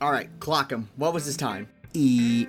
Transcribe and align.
All 0.00 0.12
right, 0.12 0.30
clock 0.38 0.70
him. 0.70 0.88
What 0.94 1.12
was 1.12 1.24
his 1.24 1.36
time? 1.36 1.68
E. 1.92 2.46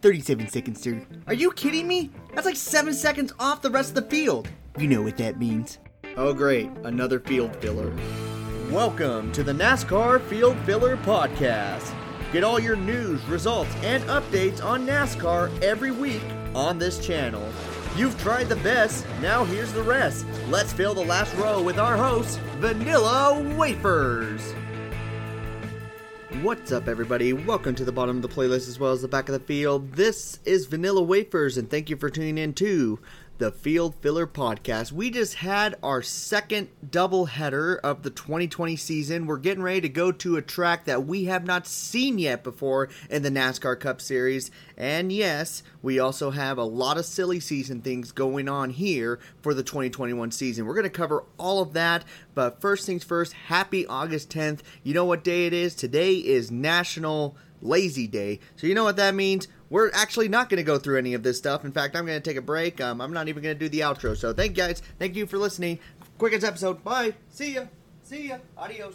37 0.00 0.48
seconds, 0.48 0.80
sir. 0.80 1.04
Are 1.26 1.34
you 1.34 1.50
kidding 1.50 1.88
me? 1.88 2.10
That's 2.34 2.46
like 2.46 2.54
seven 2.54 2.94
seconds 2.94 3.32
off 3.40 3.62
the 3.62 3.70
rest 3.70 3.88
of 3.90 3.94
the 3.96 4.10
field. 4.10 4.48
You 4.78 4.86
know 4.86 5.02
what 5.02 5.16
that 5.16 5.40
means. 5.40 5.78
Oh, 6.16 6.32
great. 6.32 6.70
Another 6.84 7.18
field 7.18 7.56
filler. 7.56 7.92
Welcome 8.70 9.32
to 9.32 9.42
the 9.42 9.52
NASCAR 9.52 10.20
Field 10.22 10.56
Filler 10.58 10.96
Podcast. 10.98 11.92
Get 12.32 12.44
all 12.44 12.60
your 12.60 12.76
news, 12.76 13.24
results, 13.24 13.74
and 13.82 14.04
updates 14.04 14.64
on 14.64 14.86
NASCAR 14.86 15.50
every 15.64 15.90
week 15.90 16.22
on 16.54 16.78
this 16.78 17.04
channel. 17.04 17.44
You've 17.96 18.20
tried 18.20 18.48
the 18.48 18.56
best, 18.56 19.04
now 19.20 19.44
here's 19.44 19.72
the 19.72 19.82
rest. 19.82 20.26
Let's 20.48 20.72
fill 20.72 20.94
the 20.94 21.04
last 21.04 21.34
row 21.34 21.60
with 21.60 21.78
our 21.78 21.96
hosts, 21.96 22.36
Vanilla 22.58 23.40
Wafers. 23.56 24.54
What's 26.44 26.72
up, 26.72 26.88
everybody? 26.88 27.32
Welcome 27.32 27.74
to 27.76 27.86
the 27.86 27.90
bottom 27.90 28.16
of 28.16 28.22
the 28.22 28.28
playlist 28.28 28.68
as 28.68 28.78
well 28.78 28.92
as 28.92 29.00
the 29.00 29.08
back 29.08 29.30
of 29.30 29.32
the 29.32 29.46
field. 29.46 29.92
This 29.92 30.40
is 30.44 30.66
Vanilla 30.66 31.00
Wafers, 31.00 31.56
and 31.56 31.70
thank 31.70 31.88
you 31.88 31.96
for 31.96 32.10
tuning 32.10 32.36
in 32.36 32.52
to 32.52 32.98
the 33.38 33.50
Field 33.50 33.96
Filler 33.96 34.28
Podcast. 34.28 34.92
We 34.92 35.10
just 35.10 35.34
had 35.34 35.74
our 35.82 36.02
second 36.02 36.68
double 36.88 37.26
header 37.26 37.76
of 37.76 38.02
the 38.02 38.10
2020 38.10 38.76
season. 38.76 39.26
We're 39.26 39.38
getting 39.38 39.62
ready 39.62 39.80
to 39.80 39.88
go 39.88 40.12
to 40.12 40.36
a 40.36 40.42
track 40.42 40.84
that 40.84 41.04
we 41.04 41.24
have 41.24 41.44
not 41.44 41.66
seen 41.66 42.18
yet 42.18 42.44
before 42.44 42.88
in 43.10 43.22
the 43.22 43.30
NASCAR 43.30 43.78
Cup 43.80 44.00
Series. 44.00 44.52
And 44.76 45.10
yes, 45.10 45.64
we 45.82 45.98
also 45.98 46.30
have 46.30 46.58
a 46.58 46.64
lot 46.64 46.96
of 46.96 47.06
silly 47.06 47.40
season 47.40 47.80
things 47.80 48.12
going 48.12 48.48
on 48.48 48.70
here 48.70 49.18
for 49.42 49.52
the 49.52 49.64
2021 49.64 50.30
season. 50.30 50.66
We're 50.66 50.74
going 50.74 50.84
to 50.84 50.90
cover 50.90 51.24
all 51.36 51.60
of 51.60 51.72
that, 51.72 52.04
but 52.34 52.60
first 52.60 52.86
things 52.86 53.02
first, 53.02 53.32
happy 53.32 53.84
August 53.86 54.30
10th. 54.30 54.60
You 54.84 54.94
know 54.94 55.04
what 55.04 55.24
day 55.24 55.46
it 55.46 55.52
is? 55.52 55.74
Today 55.74 56.14
is 56.14 56.52
National 56.52 57.36
Lazy 57.64 58.06
Day. 58.06 58.38
So 58.56 58.66
you 58.66 58.74
know 58.74 58.84
what 58.84 58.96
that 58.96 59.14
means? 59.14 59.48
We're 59.70 59.90
actually 59.92 60.28
not 60.28 60.48
going 60.48 60.58
to 60.58 60.64
go 60.64 60.78
through 60.78 60.98
any 60.98 61.14
of 61.14 61.24
this 61.24 61.38
stuff. 61.38 61.64
In 61.64 61.72
fact, 61.72 61.96
I'm 61.96 62.06
going 62.06 62.20
to 62.20 62.30
take 62.30 62.36
a 62.36 62.42
break. 62.42 62.80
Um, 62.80 63.00
I'm 63.00 63.12
not 63.12 63.28
even 63.28 63.42
going 63.42 63.56
to 63.56 63.58
do 63.58 63.68
the 63.68 63.80
outro. 63.80 64.16
So 64.16 64.32
thank 64.32 64.50
you 64.50 64.62
guys. 64.62 64.82
Thank 64.98 65.16
you 65.16 65.26
for 65.26 65.38
listening. 65.38 65.80
Quickest 66.18 66.44
episode. 66.44 66.84
Bye. 66.84 67.14
See 67.30 67.54
ya. 67.54 67.64
See 68.04 68.28
ya. 68.28 68.38
Adios. 68.56 68.94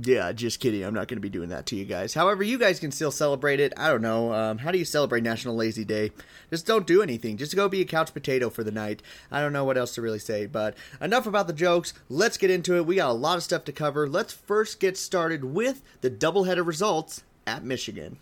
Yeah, 0.00 0.30
just 0.30 0.60
kidding. 0.60 0.84
I'm 0.84 0.94
not 0.94 1.08
going 1.08 1.16
to 1.16 1.20
be 1.22 1.28
doing 1.28 1.48
that 1.48 1.66
to 1.66 1.76
you 1.76 1.84
guys. 1.84 2.14
However, 2.14 2.44
you 2.44 2.56
guys 2.56 2.78
can 2.78 2.92
still 2.92 3.10
celebrate 3.10 3.58
it. 3.58 3.72
I 3.76 3.88
don't 3.88 4.02
know. 4.02 4.32
Um, 4.32 4.58
how 4.58 4.70
do 4.70 4.78
you 4.78 4.84
celebrate 4.84 5.24
National 5.24 5.56
Lazy 5.56 5.84
Day? 5.84 6.12
Just 6.50 6.66
don't 6.66 6.86
do 6.86 7.02
anything. 7.02 7.36
Just 7.36 7.56
go 7.56 7.68
be 7.68 7.80
a 7.80 7.84
couch 7.84 8.14
potato 8.14 8.48
for 8.48 8.62
the 8.62 8.70
night. 8.70 9.02
I 9.32 9.40
don't 9.40 9.52
know 9.52 9.64
what 9.64 9.76
else 9.76 9.96
to 9.96 10.02
really 10.02 10.20
say. 10.20 10.46
But 10.46 10.76
enough 11.00 11.26
about 11.26 11.48
the 11.48 11.52
jokes. 11.52 11.94
Let's 12.08 12.36
get 12.36 12.50
into 12.50 12.76
it. 12.76 12.86
We 12.86 12.94
got 12.96 13.10
a 13.10 13.12
lot 13.12 13.38
of 13.38 13.42
stuff 13.42 13.64
to 13.64 13.72
cover. 13.72 14.08
Let's 14.08 14.32
first 14.32 14.78
get 14.78 14.96
started 14.96 15.44
with 15.44 15.82
the 16.00 16.10
doubleheader 16.10 16.64
results 16.64 17.24
at 17.44 17.64
Michigan. 17.64 18.18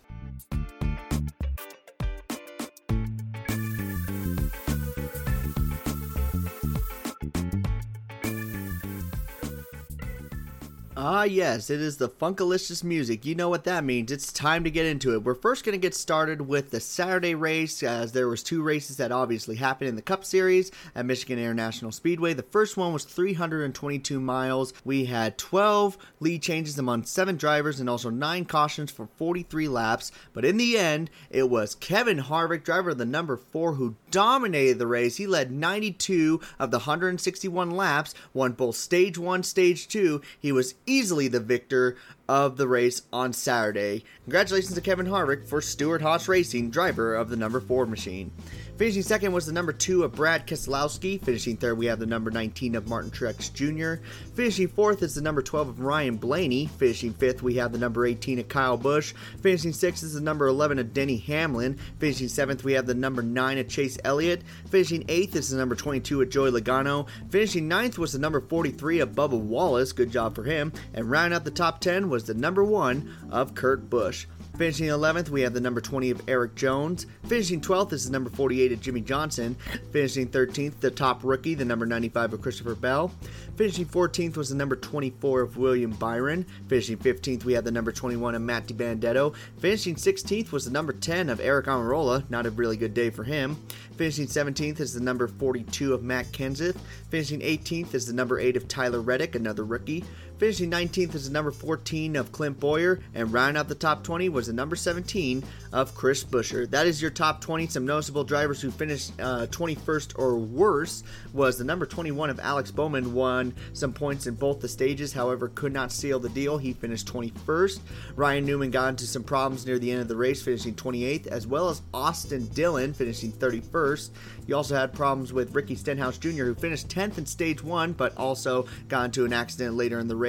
Ah, 10.99 11.25
yes, 11.25 11.69
it 11.69 11.79
is 11.79 11.97
the 11.97 12.09
Funkalicious 12.09 12.83
music. 12.83 13.23
You 13.23 13.35
know 13.35 13.49
what 13.49 13.65
that 13.65 13.83
means. 13.83 14.11
It's 14.11 14.33
time 14.33 14.63
to 14.63 14.71
get 14.71 14.87
into 14.87 15.13
it. 15.13 15.23
We're 15.23 15.35
first 15.35 15.63
going 15.63 15.73
to 15.73 15.77
get 15.77 15.93
started 15.93 16.41
with 16.41 16.71
the 16.71 16.79
Saturday 16.79 17.35
race, 17.35 17.83
as 17.83 18.13
there 18.13 18.27
was 18.27 18.41
two 18.41 18.63
races 18.63 18.97
that 18.97 19.11
obviously 19.11 19.57
happened 19.57 19.89
in 19.89 19.95
the 19.95 20.01
Cup 20.01 20.25
Series 20.25 20.71
at 20.95 21.05
Michigan 21.05 21.37
International 21.37 21.91
Speedway. 21.91 22.33
The 22.33 22.41
first 22.41 22.77
one 22.77 22.93
was 22.93 23.03
322 23.03 24.19
miles. 24.19 24.73
We 24.83 25.05
had 25.05 25.37
12 25.37 25.99
lead 26.19 26.41
changes 26.41 26.79
among 26.79 27.03
seven 27.03 27.37
drivers 27.37 27.79
and 27.79 27.87
also 27.87 28.09
nine 28.09 28.45
cautions 28.45 28.89
for 28.89 29.05
43 29.17 29.67
laps. 29.67 30.11
But 30.33 30.45
in 30.45 30.57
the 30.57 30.79
end, 30.79 31.11
it 31.29 31.47
was 31.47 31.75
Kevin 31.75 32.17
Harvick, 32.17 32.63
driver 32.63 32.89
of 32.89 32.97
the 32.97 33.05
number 33.05 33.37
four, 33.37 33.73
who 33.73 33.93
dominated 34.11 34.79
the 34.79 34.87
race. 34.87 35.17
He 35.17 35.27
led 35.27 35.51
92 35.51 36.41
of 36.59 36.71
the 36.71 36.79
161 36.79 37.71
laps, 37.71 38.13
won 38.33 38.53
both 38.53 38.75
stage 38.75 39.17
one, 39.17 39.43
stage 39.43 39.87
two. 39.87 40.21
He 40.39 40.51
was 40.51 40.75
easily 40.85 41.27
the 41.27 41.39
victor 41.39 41.95
of 42.27 42.57
the 42.57 42.67
race 42.67 43.01
on 43.13 43.33
Saturday. 43.33 44.03
Congratulations 44.23 44.75
to 44.75 44.81
Kevin 44.81 45.07
Harvick 45.07 45.47
for 45.47 45.61
Stewart 45.61 46.01
Haas 46.01 46.27
Racing, 46.27 46.69
driver 46.69 47.15
of 47.15 47.29
the 47.29 47.37
number 47.37 47.59
4 47.59 47.85
machine. 47.85 48.31
Finishing 48.77 49.01
second 49.01 49.31
was 49.31 49.47
the 49.47 49.53
number 49.53 49.73
2 49.73 50.03
of 50.03 50.13
Brad 50.13 50.45
Keselowski. 50.45 51.19
Finishing 51.19 51.57
third, 51.57 51.79
we 51.79 51.87
have 51.87 51.97
the 51.97 52.05
number 52.05 52.29
19 52.29 52.75
of 52.75 52.87
Martin 52.87 53.09
Truex 53.09 53.51
Jr. 53.51 54.03
Finishing 54.35 54.67
fourth 54.67 55.01
is 55.01 55.15
the 55.15 55.21
number 55.21 55.41
12 55.41 55.69
of 55.69 55.79
Ryan 55.79 56.15
Blaney. 56.17 56.67
Finishing 56.67 57.13
fifth, 57.13 57.41
we 57.41 57.55
have 57.55 57.71
the 57.71 57.79
number 57.79 58.05
18 58.05 58.37
of 58.37 58.47
Kyle 58.47 58.77
Busch. 58.77 59.15
Finishing 59.41 59.73
sixth 59.73 60.03
is 60.03 60.13
the 60.13 60.21
number 60.21 60.45
11 60.45 60.77
of 60.77 60.93
Denny 60.93 61.17
Hamlin. 61.17 61.79
Finishing 61.97 62.27
seventh, 62.27 62.63
we 62.63 62.73
have 62.73 62.85
the 62.85 62.93
number 62.93 63.23
9 63.23 63.57
of 63.57 63.67
Chase 63.67 63.97
Elliott. 64.03 64.43
Finishing 64.69 65.05
eighth 65.07 65.35
is 65.35 65.49
the 65.49 65.57
number 65.57 65.73
22 65.73 66.21
of 66.21 66.29
Joey 66.29 66.51
Logano. 66.51 67.07
Finishing 67.31 67.67
ninth 67.67 67.97
was 67.97 68.13
the 68.13 68.19
number 68.19 68.41
43 68.41 68.99
of 68.99 69.13
Bubba 69.13 69.39
Wallace. 69.39 69.91
Good 69.91 70.11
job 70.11 70.35
for 70.35 70.43
him. 70.43 70.71
And 70.93 71.09
rounding 71.09 71.35
out 71.35 71.45
the 71.45 71.51
top 71.51 71.81
10 71.81 72.09
was 72.09 72.16
the 72.23 72.33
number 72.33 72.63
1 72.63 73.29
of 73.31 73.55
Kurt 73.55 73.89
Busch. 73.89 74.25
Finishing 74.57 74.87
11th, 74.87 75.29
we 75.29 75.41
have 75.41 75.53
the 75.53 75.61
number 75.61 75.79
20 75.79 76.09
of 76.09 76.21
Erik 76.27 76.55
Jones. 76.55 77.05
Finishing 77.27 77.61
12th 77.61 77.93
is 77.93 78.05
the 78.05 78.11
number 78.11 78.31
48 78.31 78.71
of 78.71 78.81
Jimmie 78.81 79.01
Johnson. 79.01 79.55
Finishing 79.91 80.27
13th, 80.29 80.79
the 80.79 80.89
top 80.89 81.23
rookie, 81.23 81.53
the 81.53 81.63
number 81.63 81.85
95 81.85 82.33
of 82.33 82.41
Christopher 82.41 82.73
Bell. 82.73 83.11
Finishing 83.55 83.85
14th 83.85 84.35
was 84.35 84.49
the 84.49 84.55
number 84.55 84.75
24 84.75 85.41
of 85.41 85.57
William 85.57 85.91
Byron. 85.91 86.43
Finishing 86.67 86.97
15th, 86.97 87.43
we 87.43 87.53
have 87.53 87.65
the 87.65 87.71
number 87.71 87.91
21 87.91 88.33
of 88.33 88.41
Matt 88.41 88.65
DiBenedetto. 88.65 89.35
Finishing 89.59 89.95
16th 89.95 90.51
was 90.51 90.65
the 90.65 90.71
number 90.71 90.93
10 90.93 91.29
of 91.29 91.37
Aric 91.37 91.65
Almirola. 91.65 92.27
Not 92.31 92.47
a 92.47 92.51
really 92.51 92.77
good 92.77 92.95
day 92.95 93.11
for 93.11 93.23
him. 93.23 93.57
Finishing 93.95 94.25
17th 94.25 94.79
is 94.79 94.93
the 94.93 95.01
number 95.01 95.27
42 95.27 95.93
of 95.93 96.01
Matt 96.01 96.31
Kenseth. 96.31 96.77
Finishing 97.09 97.41
18th 97.41 97.93
is 97.93 98.07
the 98.07 98.13
number 98.13 98.39
8 98.39 98.57
of 98.57 98.67
Tyler 98.67 99.01
Reddick, 99.01 99.35
another 99.35 99.63
rookie. 99.63 100.03
Finishing 100.37 100.69
19th 100.69 101.15
is 101.15 101.27
the 101.27 101.33
number 101.33 101.49
14 101.49 102.15
of 102.15 102.31
Clint 102.31 102.59
Bowyer, 102.59 102.99
and 103.15 103.33
rounding 103.33 103.59
out 103.59 103.67
the 103.67 103.73
top 103.73 104.03
20 104.03 104.29
was 104.29 104.45
the 104.45 104.53
number 104.53 104.75
17 104.75 105.43
of 105.73 105.95
Chris 105.95 106.23
Buescher. 106.23 106.69
That 106.69 106.85
is 106.85 107.01
your 107.01 107.09
top 107.09 107.41
20. 107.41 107.65
Some 107.65 107.87
noticeable 107.87 108.23
drivers 108.23 108.61
who 108.61 108.69
finished 108.69 109.13
uh, 109.19 109.47
21st 109.47 110.19
or 110.19 110.37
worse 110.37 111.03
was 111.33 111.57
the 111.57 111.63
number 111.63 111.87
21 111.87 112.29
of 112.29 112.39
Alex 112.39 112.69
Bowman, 112.69 113.15
won 113.15 113.51
some 113.73 113.93
points 113.93 114.27
in 114.27 114.35
both 114.35 114.59
the 114.59 114.67
stages, 114.67 115.11
however, 115.11 115.47
could 115.47 115.73
not 115.73 115.91
seal 115.91 116.19
the 116.19 116.29
deal. 116.29 116.59
He 116.59 116.73
finished 116.73 117.11
21st. 117.11 117.79
Ryan 118.15 118.45
Newman 118.45 118.69
got 118.69 118.89
into 118.89 119.07
some 119.07 119.23
problems 119.23 119.65
near 119.65 119.79
the 119.79 119.91
end 119.91 120.01
of 120.01 120.07
the 120.07 120.15
race, 120.15 120.43
finishing 120.43 120.75
28th, 120.75 121.25
as 121.25 121.47
well 121.47 121.69
as 121.69 121.81
Austin 121.95 122.45
Dillon 122.49 122.93
finishing 122.93 123.31
31st. 123.31 124.11
You 124.45 124.55
also 124.55 124.75
had 124.75 124.93
problems 124.93 125.33
with 125.33 125.55
Ricky 125.55 125.75
Stenhouse 125.75 126.19
Jr., 126.19 126.45
who 126.45 126.53
finished 126.53 126.89
10th 126.89 127.17
in 127.17 127.25
stage 127.25 127.63
one, 127.63 127.93
but 127.93 128.15
also 128.15 128.67
got 128.87 129.05
into 129.05 129.25
an 129.25 129.33
accident 129.33 129.75
later 129.75 129.97
in 129.97 130.07
the 130.07 130.15
race. 130.15 130.26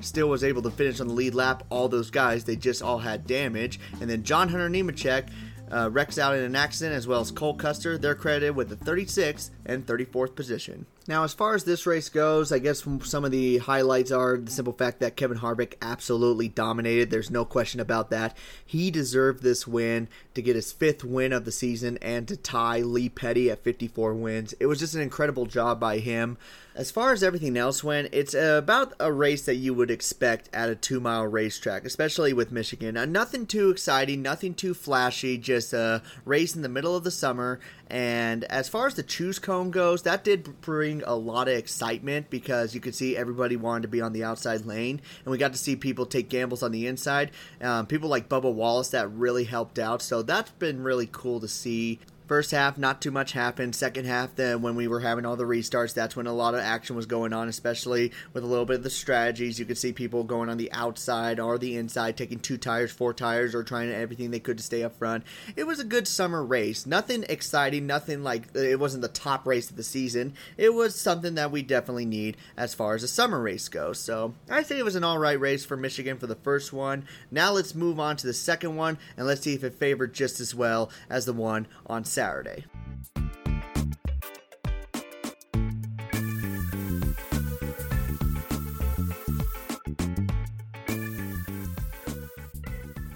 Still 0.00 0.28
was 0.28 0.44
able 0.44 0.62
to 0.62 0.70
finish 0.70 1.00
on 1.00 1.08
the 1.08 1.14
lead 1.14 1.34
lap. 1.34 1.64
All 1.70 1.88
those 1.88 2.10
guys, 2.10 2.44
they 2.44 2.56
just 2.56 2.82
all 2.82 2.98
had 2.98 3.26
damage. 3.26 3.80
And 4.00 4.08
then 4.08 4.22
John 4.22 4.48
Hunter 4.48 4.70
Nemechek 4.70 5.28
uh, 5.70 5.90
wrecks 5.90 6.18
out 6.18 6.34
in 6.34 6.42
an 6.42 6.56
accident, 6.56 6.96
as 6.96 7.06
well 7.06 7.20
as 7.20 7.30
Cole 7.30 7.54
Custer. 7.54 7.98
They're 7.98 8.14
credited 8.14 8.56
with 8.56 8.68
the 8.68 8.76
36th 8.76 9.50
and 9.66 9.86
34th 9.86 10.34
position. 10.34 10.86
Now, 11.10 11.24
as 11.24 11.34
far 11.34 11.56
as 11.56 11.64
this 11.64 11.86
race 11.86 12.08
goes, 12.08 12.52
I 12.52 12.60
guess 12.60 12.86
some 13.02 13.24
of 13.24 13.32
the 13.32 13.58
highlights 13.58 14.12
are 14.12 14.36
the 14.36 14.52
simple 14.52 14.72
fact 14.72 15.00
that 15.00 15.16
Kevin 15.16 15.38
Harvick 15.38 15.74
absolutely 15.82 16.46
dominated. 16.46 17.10
There's 17.10 17.32
no 17.32 17.44
question 17.44 17.80
about 17.80 18.10
that. 18.10 18.36
He 18.64 18.92
deserved 18.92 19.42
this 19.42 19.66
win 19.66 20.06
to 20.34 20.40
get 20.40 20.54
his 20.54 20.70
fifth 20.70 21.02
win 21.02 21.32
of 21.32 21.44
the 21.44 21.50
season 21.50 21.98
and 22.00 22.28
to 22.28 22.36
tie 22.36 22.82
Lee 22.82 23.08
Petty 23.08 23.50
at 23.50 23.64
54 23.64 24.14
wins. 24.14 24.54
It 24.60 24.66
was 24.66 24.78
just 24.78 24.94
an 24.94 25.00
incredible 25.00 25.46
job 25.46 25.80
by 25.80 25.98
him. 25.98 26.38
As 26.76 26.92
far 26.92 27.12
as 27.12 27.24
everything 27.24 27.56
else 27.56 27.82
went, 27.82 28.08
it's 28.12 28.32
about 28.32 28.94
a 29.00 29.12
race 29.12 29.44
that 29.46 29.56
you 29.56 29.74
would 29.74 29.90
expect 29.90 30.48
at 30.52 30.70
a 30.70 30.76
two 30.76 31.00
mile 31.00 31.26
racetrack, 31.26 31.84
especially 31.84 32.32
with 32.32 32.52
Michigan. 32.52 32.96
Uh, 32.96 33.06
nothing 33.06 33.44
too 33.44 33.70
exciting, 33.70 34.22
nothing 34.22 34.54
too 34.54 34.72
flashy, 34.72 35.36
just 35.36 35.72
a 35.72 36.02
race 36.24 36.54
in 36.54 36.62
the 36.62 36.68
middle 36.68 36.94
of 36.94 37.02
the 37.02 37.10
summer. 37.10 37.58
And 37.88 38.44
as 38.44 38.68
far 38.68 38.86
as 38.86 38.94
the 38.94 39.02
choose 39.02 39.40
cone 39.40 39.72
goes, 39.72 40.04
that 40.04 40.22
did 40.22 40.60
bring 40.60 40.99
a 41.06 41.14
lot 41.14 41.48
of 41.48 41.54
excitement 41.54 42.30
because 42.30 42.74
you 42.74 42.80
could 42.80 42.94
see 42.94 43.16
everybody 43.16 43.56
wanted 43.56 43.82
to 43.82 43.88
be 43.88 44.00
on 44.00 44.12
the 44.12 44.24
outside 44.24 44.66
lane, 44.66 45.00
and 45.24 45.30
we 45.30 45.38
got 45.38 45.52
to 45.52 45.58
see 45.58 45.76
people 45.76 46.06
take 46.06 46.28
gambles 46.28 46.62
on 46.62 46.72
the 46.72 46.86
inside. 46.86 47.30
Um, 47.60 47.86
people 47.86 48.08
like 48.08 48.28
Bubba 48.28 48.52
Wallace 48.52 48.88
that 48.90 49.10
really 49.10 49.44
helped 49.44 49.78
out, 49.78 50.02
so 50.02 50.22
that's 50.22 50.50
been 50.52 50.82
really 50.82 51.08
cool 51.10 51.40
to 51.40 51.48
see 51.48 51.98
First 52.30 52.52
half, 52.52 52.78
not 52.78 53.02
too 53.02 53.10
much 53.10 53.32
happened. 53.32 53.74
Second 53.74 54.04
half, 54.04 54.36
then 54.36 54.62
when 54.62 54.76
we 54.76 54.86
were 54.86 55.00
having 55.00 55.26
all 55.26 55.34
the 55.34 55.42
restarts, 55.42 55.94
that's 55.94 56.14
when 56.14 56.28
a 56.28 56.32
lot 56.32 56.54
of 56.54 56.60
action 56.60 56.94
was 56.94 57.06
going 57.06 57.32
on, 57.32 57.48
especially 57.48 58.12
with 58.32 58.44
a 58.44 58.46
little 58.46 58.66
bit 58.66 58.76
of 58.76 58.82
the 58.84 58.88
strategies. 58.88 59.58
You 59.58 59.64
could 59.64 59.78
see 59.78 59.92
people 59.92 60.22
going 60.22 60.48
on 60.48 60.56
the 60.56 60.70
outside 60.70 61.40
or 61.40 61.58
the 61.58 61.74
inside, 61.74 62.16
taking 62.16 62.38
two 62.38 62.56
tires, 62.56 62.92
four 62.92 63.12
tires, 63.12 63.52
or 63.52 63.64
trying 63.64 63.90
everything 63.90 64.30
they 64.30 64.38
could 64.38 64.58
to 64.58 64.62
stay 64.62 64.84
up 64.84 64.94
front. 64.94 65.24
It 65.56 65.66
was 65.66 65.80
a 65.80 65.84
good 65.84 66.06
summer 66.06 66.44
race. 66.44 66.86
Nothing 66.86 67.24
exciting, 67.28 67.88
nothing 67.88 68.22
like 68.22 68.54
it 68.54 68.78
wasn't 68.78 69.02
the 69.02 69.08
top 69.08 69.44
race 69.44 69.68
of 69.68 69.76
the 69.76 69.82
season. 69.82 70.34
It 70.56 70.72
was 70.72 70.94
something 70.94 71.34
that 71.34 71.50
we 71.50 71.62
definitely 71.62 72.06
need 72.06 72.36
as 72.56 72.74
far 72.74 72.94
as 72.94 73.02
a 73.02 73.08
summer 73.08 73.40
race 73.40 73.68
goes. 73.68 73.98
So 73.98 74.34
I 74.48 74.62
say 74.62 74.78
it 74.78 74.84
was 74.84 74.94
an 74.94 75.02
all 75.02 75.18
right 75.18 75.40
race 75.40 75.64
for 75.64 75.76
Michigan 75.76 76.16
for 76.16 76.28
the 76.28 76.36
first 76.36 76.72
one. 76.72 77.06
Now 77.32 77.50
let's 77.50 77.74
move 77.74 77.98
on 77.98 78.16
to 78.18 78.28
the 78.28 78.34
second 78.34 78.76
one 78.76 78.98
and 79.16 79.26
let's 79.26 79.40
see 79.40 79.54
if 79.54 79.64
it 79.64 79.74
favored 79.74 80.14
just 80.14 80.38
as 80.38 80.54
well 80.54 80.92
as 81.08 81.26
the 81.26 81.32
one 81.32 81.66
on 81.88 82.04
Saturday. 82.04 82.19
Saturday. 82.20 82.66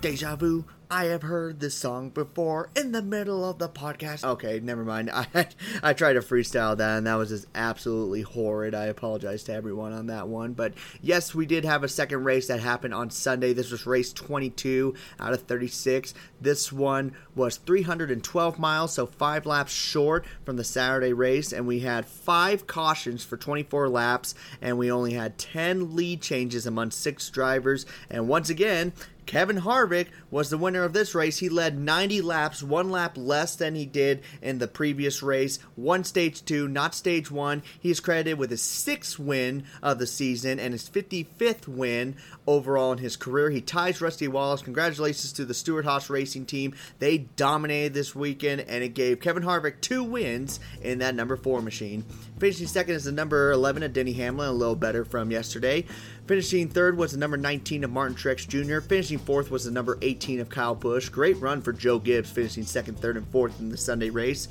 Deja 0.05 0.37
vu. 0.37 0.67
I 0.91 1.07
have 1.07 1.23
heard 1.23 1.61
this 1.61 1.75
song 1.75 2.11
before 2.11 2.69
in 2.77 2.93
the 2.93 3.03
middle 3.03 3.49
of 3.49 3.59
the 3.59 3.71
podcast. 3.71 4.23
Okay, 4.23 4.61
never 4.61 4.85
mind. 4.85 5.11
I 5.15 5.47
I 5.83 5.93
tried 5.95 6.13
to 6.13 6.21
freestyle 6.21 6.77
that 6.77 6.99
and 6.99 7.07
that 7.07 7.15
was 7.15 7.31
just 7.31 7.47
absolutely 7.55 8.21
horrid. 8.21 8.75
I 8.75 8.85
apologize 8.85 9.45
to 9.45 9.55
everyone 9.55 9.93
on 9.93 10.09
that 10.09 10.29
one. 10.29 10.53
But 10.53 10.75
yes, 11.01 11.35
we 11.35 11.47
did 11.47 11.65
have 11.65 11.85
a 11.85 11.89
second 11.89 12.25
race 12.25 12.49
that 12.49 12.61
happened 12.61 12.93
on 12.93 13.09
Sunday. 13.09 13.55
This 13.55 13.71
was 13.71 13.87
race 13.87 14.13
22 14.13 14.95
out 15.19 15.33
of 15.33 15.43
36. 15.45 16.13
This 16.41 16.71
one 16.71 17.17
was 17.35 17.57
312 17.57 18.59
miles, 18.59 18.93
so 18.93 19.07
5 19.07 19.47
laps 19.47 19.73
short 19.73 20.27
from 20.45 20.57
the 20.57 20.65
Saturday 20.65 21.15
race 21.15 21.53
and 21.53 21.67
we 21.67 21.81
had 21.81 22.05
5 22.05 22.67
cautions 22.67 23.25
for 23.25 23.39
24 23.39 23.89
laps 23.89 24.35
and 24.61 24.77
we 24.77 24.93
only 24.93 25.15
had 25.15 25.39
10 25.39 25.97
lead 25.97 26.21
changes 26.21 26.67
among 26.67 26.91
6 26.91 27.31
drivers. 27.31 27.87
And 28.11 28.29
once 28.29 28.51
again, 28.51 28.93
Kevin 29.27 29.59
Harvick 29.59 30.09
was 30.31 30.51
the 30.51 30.59
winner 30.59 30.85
of 30.85 30.93
this 30.93 31.15
race. 31.15 31.39
He 31.39 31.49
led 31.49 31.79
90 31.79 32.21
laps, 32.21 32.63
one 32.63 32.91
lap 32.91 33.17
less 33.17 33.57
than 33.57 33.75
he 33.75 33.87
did 33.87 34.23
in 34.43 34.59
the 34.59 34.69
previous 34.69 35.23
race. 35.23 35.59
Won 35.77 36.05
stage 36.05 36.45
two, 36.45 36.69
not 36.69 36.95
stage 36.95 37.31
one. 37.31 37.63
He 37.81 37.91
is 37.91 38.01
credited 38.01 38.39
with 38.39 38.51
his 38.51 38.63
sixth 38.63 39.19
win 39.19 39.65
of 39.83 39.99
the 39.99 40.07
season 40.07 40.59
and 40.59 40.73
his 40.73 40.89
55th 40.89 41.67
win 41.67 42.17
overall 42.47 42.93
in 42.93 42.99
his 42.99 43.17
career. 43.17 43.51
He 43.51 43.61
ties 43.61 44.01
Rusty 44.01 44.29
Wallace. 44.29 44.63
Congratulations 44.63 45.33
to 45.35 45.45
the 45.45 45.55
Stewart-Haas 45.55 46.11
Racing 46.11 46.47
team. 46.47 46.75
They 46.99 47.19
dominated 47.19 47.95
this 47.95 48.15
weekend 48.15 48.63
and 48.63 48.85
it 48.85 48.95
gave 48.95 49.21
Kevin 49.21 49.43
Harvick 49.43 49.81
two 49.81 50.05
wins 50.05 50.61
in 50.83 50.99
that 50.99 51.15
number 51.15 51.37
four 51.37 51.63
machine. 51.63 52.05
Finishing 52.39 52.67
second 52.67 52.95
is 52.95 53.05
the 53.05 53.13
number 53.13 53.53
11 53.53 53.83
of 53.83 53.93
Denny 53.93 54.13
Hamlin, 54.13 54.49
a 54.49 54.53
little 54.53 54.77
better 54.77 55.05
from 55.05 55.31
yesterday. 55.31 55.85
Finishing 56.27 56.71
third 56.71 56.97
was 56.97 57.13
the 57.13 57.19
number 57.19 57.37
19 57.37 57.85
of 57.85 57.91
Martin 57.91 58.17
Truex 58.17 58.49
Jr. 58.49 58.81
Finishing 58.81 59.19
fourth 59.19 59.51
was 59.51 59.67
the 59.67 59.71
number 59.71 59.99
18 60.01 60.41
of 60.41 60.49
Kyle 60.49 60.75
Busch. 60.75 61.11
Great 61.11 61.37
run 61.37 61.61
for 61.61 61.75
Joe 61.75 61.99
Gibbs, 61.99 62.31
finishing 62.31 62.65
second, 62.65 62.99
third, 62.99 63.19
and 63.19 63.29
fourth 63.29 63.61
in 63.61 63.69
the 63.69 63.77
Sunday 63.77 64.09
race. 64.09 64.49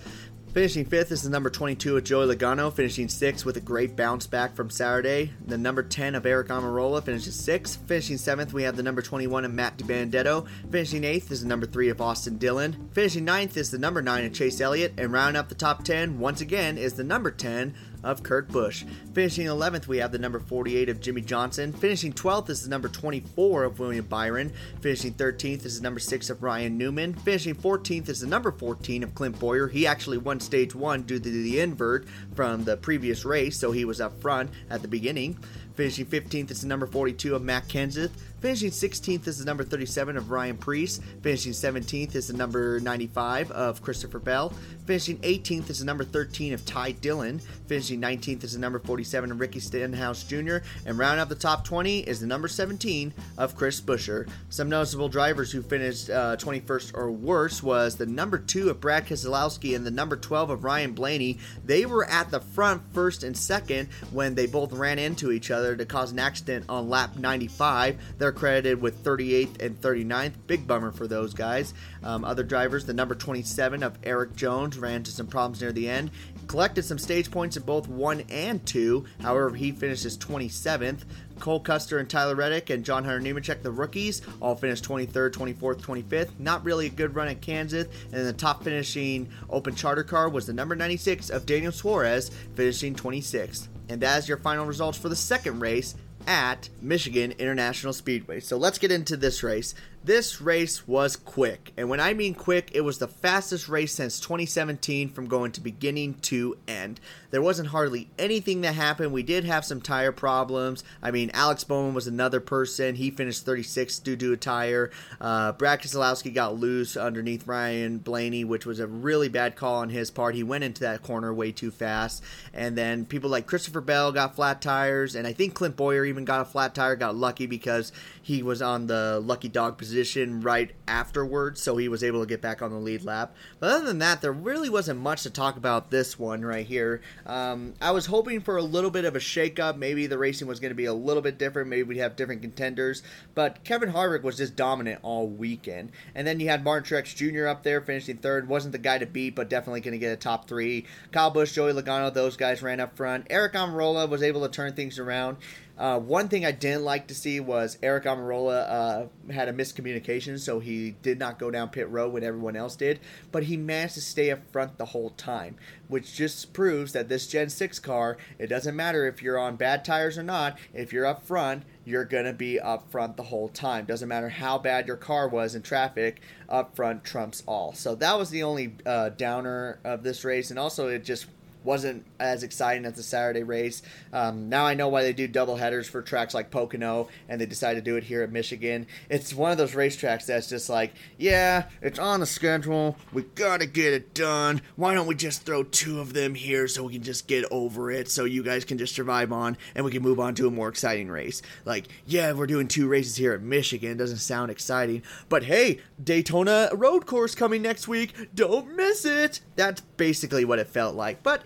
Finishing 0.54 0.86
fifth 0.86 1.12
is 1.12 1.24
the 1.24 1.32
number 1.32 1.50
22 1.50 1.98
of 1.98 2.04
Joey 2.04 2.28
Logano, 2.28 2.72
finishing 2.72 3.10
sixth 3.10 3.44
with 3.44 3.58
a 3.58 3.60
great 3.60 3.96
bounce 3.96 4.28
back 4.28 4.56
from 4.56 4.70
Saturday. 4.70 5.32
The 5.48 5.58
number 5.58 5.82
10 5.82 6.14
of 6.14 6.26
Aric 6.26 6.50
Almirola 6.50 7.04
finishes 7.04 7.34
sixth. 7.34 7.80
Finishing 7.88 8.20
seventh, 8.20 8.54
we 8.54 8.62
have 8.62 8.78
the 8.78 8.84
number 8.84 9.02
21 9.02 9.44
of 9.44 9.52
Matt 9.52 9.80
DiBenedetto. 9.80 10.48
Finishing 10.70 11.04
eighth 11.06 11.32
is 11.32 11.42
the 11.42 11.48
number 11.48 11.66
3 11.66 11.90
of 11.90 12.00
Austin 12.00 12.38
Dillon. 12.38 12.88
Finishing 12.92 13.26
ninth 13.26 13.58
is 13.58 13.72
the 13.72 13.80
number 13.80 14.04
9 14.04 14.26
of 14.26 14.34
Chase 14.34 14.62
Elliott. 14.62 14.94
And 14.96 15.12
rounding 15.12 15.40
up 15.40 15.50
the 15.50 15.56
top 15.56 15.84
10, 15.84 16.20
once 16.20 16.40
again, 16.40 16.78
is 16.78 16.94
the 16.94 17.04
number 17.04 17.32
10 17.32 17.74
of 18.04 18.24
Kurt 18.24 18.50
Busch. 18.50 18.84
Finishing 19.14 19.48
11th, 19.48 19.88
we 19.88 19.98
have 19.98 20.12
the 20.12 20.20
number 20.20 20.40
48 20.40 20.90
of 20.90 21.00
Jimmie 21.00 21.22
Johnson. 21.22 21.72
Finishing 21.74 22.14
12th 22.14 22.50
is 22.50 22.64
the 22.64 22.70
number 22.70 22.88
24 22.88 23.64
of 23.64 23.80
William 23.80 24.06
Byron. 24.06 24.52
Finishing 24.82 25.14
13th 25.14 25.66
is 25.66 25.78
the 25.78 25.84
number 25.84 26.00
6 26.00 26.30
of 26.30 26.44
Ryan 26.44 26.78
Newman. 26.78 27.14
Finishing 27.14 27.56
14th 27.56 28.10
is 28.10 28.20
the 28.20 28.28
number 28.28 28.52
14 28.52 29.04
of 29.04 29.16
Clint 29.16 29.40
Bowyer. 29.40 29.68
He 29.68 29.88
actually 29.88 30.18
won 30.18 30.40
stage 30.40 30.76
1 30.76 31.04
due 31.04 31.20
to 31.20 31.30
the 31.30 31.60
invert 31.60 32.06
from 32.34 32.64
the 32.64 32.78
previous 32.78 33.26
race, 33.26 33.58
so 33.58 33.72
he 33.72 33.86
was 33.86 34.02
up 34.02 34.20
front 34.22 34.50
at 34.70 34.82
the 34.82 34.88
beginning. 34.88 35.38
Finishing 35.76 36.06
15th 36.06 36.52
is 36.52 36.62
the 36.62 36.68
number 36.68 36.86
42 36.86 37.36
of 37.36 37.42
Matt 37.42 37.68
Kenseth. 37.68 38.12
Finishing 38.42 38.72
16th 38.72 39.26
is 39.26 39.40
the 39.40 39.46
number 39.46 39.64
37 39.64 40.18
of 40.18 40.30
Ryan 40.30 40.58
Preece. 40.58 41.00
Finishing 41.22 41.54
17th 41.54 42.14
is 42.14 42.28
the 42.28 42.34
number 42.34 42.80
95 42.82 43.50
of 43.52 43.82
Christopher 43.82 44.20
Bell. 44.20 44.54
Finishing 44.86 45.18
18th 45.20 45.70
is 45.70 45.80
the 45.80 45.86
number 45.86 46.04
13 46.04 46.54
of 46.54 46.66
Ty 46.66 46.92
Dillon. 46.92 47.40
Finishing 47.68 48.02
19th 48.02 48.44
is 48.44 48.52
the 48.52 48.60
number 48.60 48.80
47 48.80 49.32
of 49.32 49.40
Ricky 49.40 49.62
Stenhouse 49.62 50.26
Jr. 50.26 50.58
And 50.86 50.98
rounding 50.98 51.22
out 51.22 51.30
the 51.30 51.36
top 51.36 51.64
20 51.64 52.02
is 52.02 52.20
the 52.20 52.28
number 52.28 52.50
17 52.50 53.14
of 53.38 53.56
Chris 53.56 53.80
Buescher. 53.80 54.28
Some 54.50 54.68
noticeable 54.68 55.08
drivers 55.08 55.52
who 55.52 55.62
finished 55.62 56.10
uh, 56.10 56.36
21st 56.36 56.98
or 56.98 57.12
worse 57.12 57.64
was 57.64 57.96
the 57.96 58.06
number 58.06 58.38
2 58.38 58.70
of 58.70 58.82
Brad 58.82 59.08
Keselowski 59.08 59.74
and 59.74 59.86
the 59.86 59.92
number 59.92 60.18
12 60.18 60.50
of 60.50 60.64
Ryan 60.66 60.92
Blaney. 60.92 61.40
They 61.64 61.86
were 61.86 62.06
at 62.06 62.23
the 62.32 62.40
front 62.40 62.82
first 62.94 63.24
and 63.24 63.38
second 63.38 63.90
when 64.12 64.36
they 64.36 64.46
both 64.46 64.72
ran 64.72 65.00
into 65.00 65.32
each 65.32 65.52
other 65.52 65.76
to 65.76 65.86
cause 65.86 66.12
an 66.12 66.20
accident 66.20 66.66
on 66.70 66.90
lap 66.90 67.18
95. 67.18 67.98
They're 68.18 68.32
credited 68.32 68.82
with 68.82 69.04
38th 69.04 69.62
and 69.62 69.80
39th. 69.80 70.34
Big 70.48 70.68
bummer 70.68 70.92
for 70.92 71.08
those 71.08 71.34
guys. 71.34 71.74
Um, 72.04 72.24
other 72.24 72.44
drivers, 72.44 72.86
the 72.86 72.94
number 72.94 73.16
27 73.16 73.84
of 73.84 73.98
Erik 74.04 74.36
Jones 74.36 74.78
ran 74.78 74.96
into 74.96 75.12
some 75.12 75.28
problems 75.28 75.62
near 75.62 75.72
the 75.72 75.90
end. 75.90 76.12
Collected 76.48 76.84
some 76.84 77.00
stage 77.00 77.32
points 77.32 77.58
in 77.58 77.64
both 77.64 77.88
1 77.88 78.24
and 78.30 78.66
2. 78.66 79.06
However, 79.22 79.52
he 79.52 79.72
finishes 79.72 80.18
27th. 80.18 81.00
Cole 81.40 81.60
Custer 81.60 82.00
and 82.00 82.10
Tyler 82.10 82.36
Reddick 82.36 82.70
and 82.70 82.86
John 82.86 83.04
Hunter 83.04 83.20
Nemechek, 83.20 83.64
the 83.64 83.72
rookies, 83.72 84.22
all 84.42 84.56
finished 84.56 84.84
23rd, 84.84 85.32
24th, 85.32 85.82
25th. 85.82 86.30
Not 86.40 86.64
really 86.64 86.86
a 86.88 86.90
good 86.90 87.16
run 87.16 87.28
at 87.28 87.42
Kansas. 87.42 87.88
And 88.12 88.26
the 88.26 88.34
top 88.34 88.64
finishing 88.64 89.30
open 89.50 89.76
charter 89.76 90.04
car 90.04 90.30
was 90.30 90.46
the 90.46 90.54
number 90.54 90.76
96 90.76 91.30
of 91.30 91.46
Daniel 91.46 91.72
Suarez, 91.72 92.30
finishing 92.56 92.96
26th. 92.96 93.68
And 93.90 94.02
that 94.02 94.20
is 94.20 94.30
your 94.30 94.38
final 94.38 94.66
results 94.66 94.98
for 94.98 95.10
the 95.10 95.16
second 95.16 95.60
race, 95.60 95.96
at 96.28 96.70
Michigan 96.82 97.34
International 97.34 97.94
Speedway. 97.94 98.40
So 98.40 98.58
let's 98.58 98.78
get 98.78 98.92
into 98.92 99.18
this 99.18 99.44
race. 99.44 99.76
This 100.06 100.42
race 100.42 100.86
was 100.86 101.16
quick. 101.16 101.72
And 101.78 101.88
when 101.88 102.02
I 102.02 102.14
mean 102.14 102.36
quick, 102.36 102.72
it 102.74 102.82
was 102.82 102.98
the 102.98 103.08
fastest 103.08 103.70
race 103.70 103.94
since 103.94 104.20
2017 104.20 105.08
from 105.08 105.28
going 105.28 105.54
to 105.54 105.62
beginning 105.62 106.16
to 106.24 106.58
end. 106.68 107.00
There 107.32 107.42
wasn't 107.42 107.70
hardly 107.70 108.10
anything 108.20 108.62
that 108.62 108.76
happened. 108.76 109.14
We 109.14 109.24
did 109.24 109.46
have 109.46 109.64
some 109.64 109.80
tire 109.80 110.12
problems. 110.12 110.84
I 111.02 111.12
mean, 111.12 111.32
Alex 111.34 111.64
Bowman 111.64 111.94
was 111.94 112.06
another 112.06 112.42
person. 112.42 112.96
He 112.96 113.12
finished 113.12 113.46
36th 113.46 114.04
due 114.04 114.18
to 114.18 114.34
a 114.34 114.38
tire. 114.38 114.92
Uh, 115.22 115.54
Brad 115.54 115.82
Keselowski 115.82 116.34
got 116.34 116.60
loose 116.60 116.98
underneath 116.98 117.48
Ryan 117.48 117.98
Blaney, 117.98 118.44
which 118.44 118.66
was 118.66 118.82
a 118.82 118.88
really 118.88 119.30
bad 119.30 119.56
call 119.56 119.76
on 119.76 119.90
his 119.90 120.12
part. 120.12 120.36
He 120.36 120.44
went 120.44 120.66
into 120.66 120.82
that 120.82 121.02
corner 121.02 121.34
way 121.34 121.54
too 121.54 121.72
fast. 121.72 122.22
And 122.54 122.78
then 122.78 123.06
people 123.06 123.30
like 123.30 123.48
Christopher 123.48 123.82
Bell 123.82 124.12
got 124.12 124.36
flat 124.36 124.62
tires. 124.62 125.16
And 125.16 125.26
I 125.26 125.32
think 125.32 125.54
Clint 125.54 125.78
Bowyer 125.78 126.04
even 126.04 126.26
got 126.26 126.42
a 126.42 126.46
flat 126.46 126.76
tire, 126.76 126.98
got 126.98 127.16
lucky 127.16 127.46
because 127.46 127.94
he 128.22 128.44
was 128.44 128.62
on 128.62 128.88
the 128.88 129.22
lucky 129.24 129.48
dog 129.48 129.78
position 129.78 129.93
position 129.94 130.42
right 130.42 130.72
afterwards, 130.88 131.62
so 131.62 131.78
he 131.78 131.88
was 131.88 132.04
able 132.04 132.20
to 132.20 132.26
get 132.26 132.42
back 132.42 132.64
on 132.64 132.72
the 132.72 132.78
lead 132.78 133.04
lap. 133.04 133.36
But 133.60 133.70
other 133.70 133.86
than 133.86 134.00
that, 134.00 134.22
there 134.22 134.32
really 134.32 134.68
wasn't 134.70 135.00
much 135.00 135.22
to 135.22 135.30
talk 135.30 135.56
about 135.56 135.92
this 135.92 136.18
one 136.18 136.44
right 136.44 136.66
here. 136.66 137.00
Um, 137.28 137.76
I 137.80 137.92
was 137.92 138.08
hoping 138.08 138.42
for 138.42 138.58
a 138.58 138.64
little 138.64 138.90
bit 138.90 139.06
of 139.06 139.16
a 139.16 139.20
shakeup. 139.20 139.78
Maybe 139.78 140.08
the 140.08 140.18
racing 140.18 140.48
was 140.48 140.60
going 140.60 140.72
to 140.72 140.76
be 140.76 140.86
a 140.86 140.94
little 140.96 141.22
bit 141.22 141.38
different. 141.38 141.70
Maybe 141.70 141.84
we'd 141.84 142.00
have 142.00 142.16
different 142.16 142.42
contenders. 142.42 143.04
But 143.36 143.64
Kevin 143.64 143.94
Harvick 143.94 144.24
was 144.24 144.38
just 144.38 144.56
dominant 144.56 145.00
all 145.04 145.28
weekend. 145.28 145.92
And 146.16 146.26
then 146.26 146.40
you 146.40 146.50
had 146.50 146.64
Martin 146.64 146.90
Truex 146.90 147.16
Jr. 147.16 147.46
up 147.46 147.62
there 147.62 147.80
finishing 147.80 148.18
third. 148.18 148.48
Wasn't 148.48 148.72
the 148.72 148.80
guy 148.80 148.98
to 148.98 149.06
beat, 149.06 149.36
but 149.36 149.48
definitely 149.48 149.82
going 149.82 149.92
to 149.92 150.00
get 150.00 150.12
a 150.12 150.18
top 150.18 150.48
three. 150.48 150.88
Kyle 151.12 151.30
Busch, 151.30 151.54
Joey 151.54 151.74
Logano, 151.74 152.12
those 152.12 152.36
guys 152.36 152.64
ran 152.64 152.80
up 152.80 152.98
front. 152.98 153.30
Aric 153.30 153.54
Almirola 153.54 154.10
was 154.10 154.24
able 154.24 154.42
to 154.42 154.50
turn 154.50 154.74
things 154.74 154.98
around. 154.98 155.38
Uh, 155.76 156.00
one 156.00 156.28
thing 156.28 156.46
I 156.46 156.52
didn't 156.52 156.84
like 156.84 157.08
to 157.08 157.16
see 157.16 157.40
was 157.40 157.78
Aric 157.82 158.04
Almirola 158.04 158.70
uh, 158.70 159.34
had 159.34 159.50
a 159.50 159.54
miscommunication, 159.54 160.40
so 160.40 160.60
he 160.60 160.92
did 161.02 161.18
not 161.18 161.40
go 161.40 161.50
down 161.50 161.70
pit 161.70 161.90
road 161.90 162.14
when 162.14 162.24
everyone 162.24 162.56
else 162.56 162.76
did, 162.76 163.00
but 163.32 163.44
he 163.44 163.58
managed 163.58 163.96
to 163.96 164.02
stay 164.02 164.30
up 164.30 164.40
front 164.52 164.78
the 164.78 164.86
whole 164.86 165.10
time, 165.12 165.56
which 165.88 166.14
just 166.14 166.54
proves 166.54 166.94
that 166.94 167.10
this 167.10 167.26
Gen 167.26 167.50
6 167.50 167.80
car, 167.80 168.18
it 168.38 168.48
doesn't 168.48 168.76
matter 168.76 169.08
if 169.08 169.24
you're 169.24 169.40
on 169.40 169.56
bad 169.56 169.84
tires 169.84 170.16
or 170.16 170.24
not, 170.24 170.60
if 170.76 170.94
you're 170.94 171.08
up 171.08 171.26
front, 171.26 171.64
you're 171.86 172.06
going 172.06 172.26
to 172.26 172.34
be 172.34 172.60
up 172.60 172.92
front 172.92 173.18
the 173.18 173.24
whole 173.24 173.50
time. 173.50 173.86
Doesn't 173.86 174.08
matter 174.08 174.30
how 174.30 174.60
bad 174.60 174.88
your 174.88 174.96
car 174.96 175.28
was 175.28 175.56
in 175.56 175.64
traffic, 175.64 176.22
up 176.48 176.76
front 176.76 177.04
trumps 177.04 177.42
all. 177.48 177.74
So 177.74 177.96
that 177.96 178.18
was 178.18 178.30
the 178.30 178.44
only 178.44 178.76
uh, 178.86 179.10
downer 179.10 179.80
of 179.84 180.04
this 180.04 180.24
race, 180.24 180.52
and 180.52 180.60
also 180.60 180.88
it 180.88 181.04
just 181.04 181.26
wasn't 181.64 182.06
as 182.20 182.44
exciting 182.44 182.86
as 182.86 182.94
the 182.94 183.04
Saturday 183.04 183.44
race. 183.44 183.82
Um, 184.12 184.50
now 184.50 184.66
I 184.66 184.74
know 184.74 184.90
why 184.90 185.04
they 185.04 185.14
do 185.14 185.28
double 185.28 185.56
headers 185.56 185.88
for 185.88 186.02
tracks 186.02 186.34
like 186.34 186.52
Pocono, 186.52 187.10
and 187.30 187.40
they 187.40 187.46
decided 187.46 187.84
to 187.84 187.92
do 187.92 187.98
it 187.98 188.04
here 188.04 188.24
at 188.24 188.32
Michigan. 188.32 188.88
It's 189.10 189.34
one 189.34 189.52
of 189.52 189.58
those 189.58 189.74
racetracks 189.74 190.26
that's 190.26 190.48
just 190.48 190.70
like, 190.70 190.94
yeah, 191.18 191.66
it's 191.82 192.00
on 192.00 192.20
the 192.20 192.26
schedule. 192.26 192.98
We 193.12 193.24
gotta 193.36 193.66
get 193.66 193.94
it 193.94 194.14
done. 194.14 194.62
Why 194.76 194.94
don't 194.94 195.08
we 195.08 195.16
just 195.16 195.44
throw 195.44 195.64
two 195.64 196.00
of 196.00 196.14
them 196.14 196.36
here 196.36 196.68
so 196.68 196.84
we 196.84 196.94
can 196.94 197.04
just 197.04 197.28
get 197.28 197.46
over 197.52 197.92
it, 197.92 198.10
so 198.10 198.26
you 198.26 198.44
guys 198.44 198.66
can 198.66 198.78
just 198.78 198.96
survive 198.96 199.32
on, 199.32 199.58
and 199.76 199.86
we 199.86 199.92
can 199.92 200.04
move 200.04 200.20
on 200.20 200.36
to 200.36 200.48
a 200.48 200.52
more 200.52 200.70
exciting 200.70 201.10
race. 201.10 201.42
Like, 201.66 201.86
yeah, 202.06 202.34
we're 202.34 202.48
doing 202.48 202.68
two 202.68 202.88
races 202.88 203.16
here 203.16 203.34
at 203.34 203.42
Michigan. 203.42 203.98
Doesn't 203.98 204.18
sound 204.18 204.52
exciting, 204.52 205.04
but 205.30 205.44
hey, 205.44 205.80
Daytona 206.04 206.70
road 206.74 207.06
course 207.06 207.36
coming 207.36 207.62
next 207.62 207.88
week. 207.88 208.14
Don't 208.34 208.76
miss 208.76 209.06
it. 209.06 209.42
That's 209.56 209.82
basically 209.98 210.46
what 210.46 210.60
it 210.60 210.68
felt 210.68 210.96
like, 210.96 211.24
but 211.24 211.44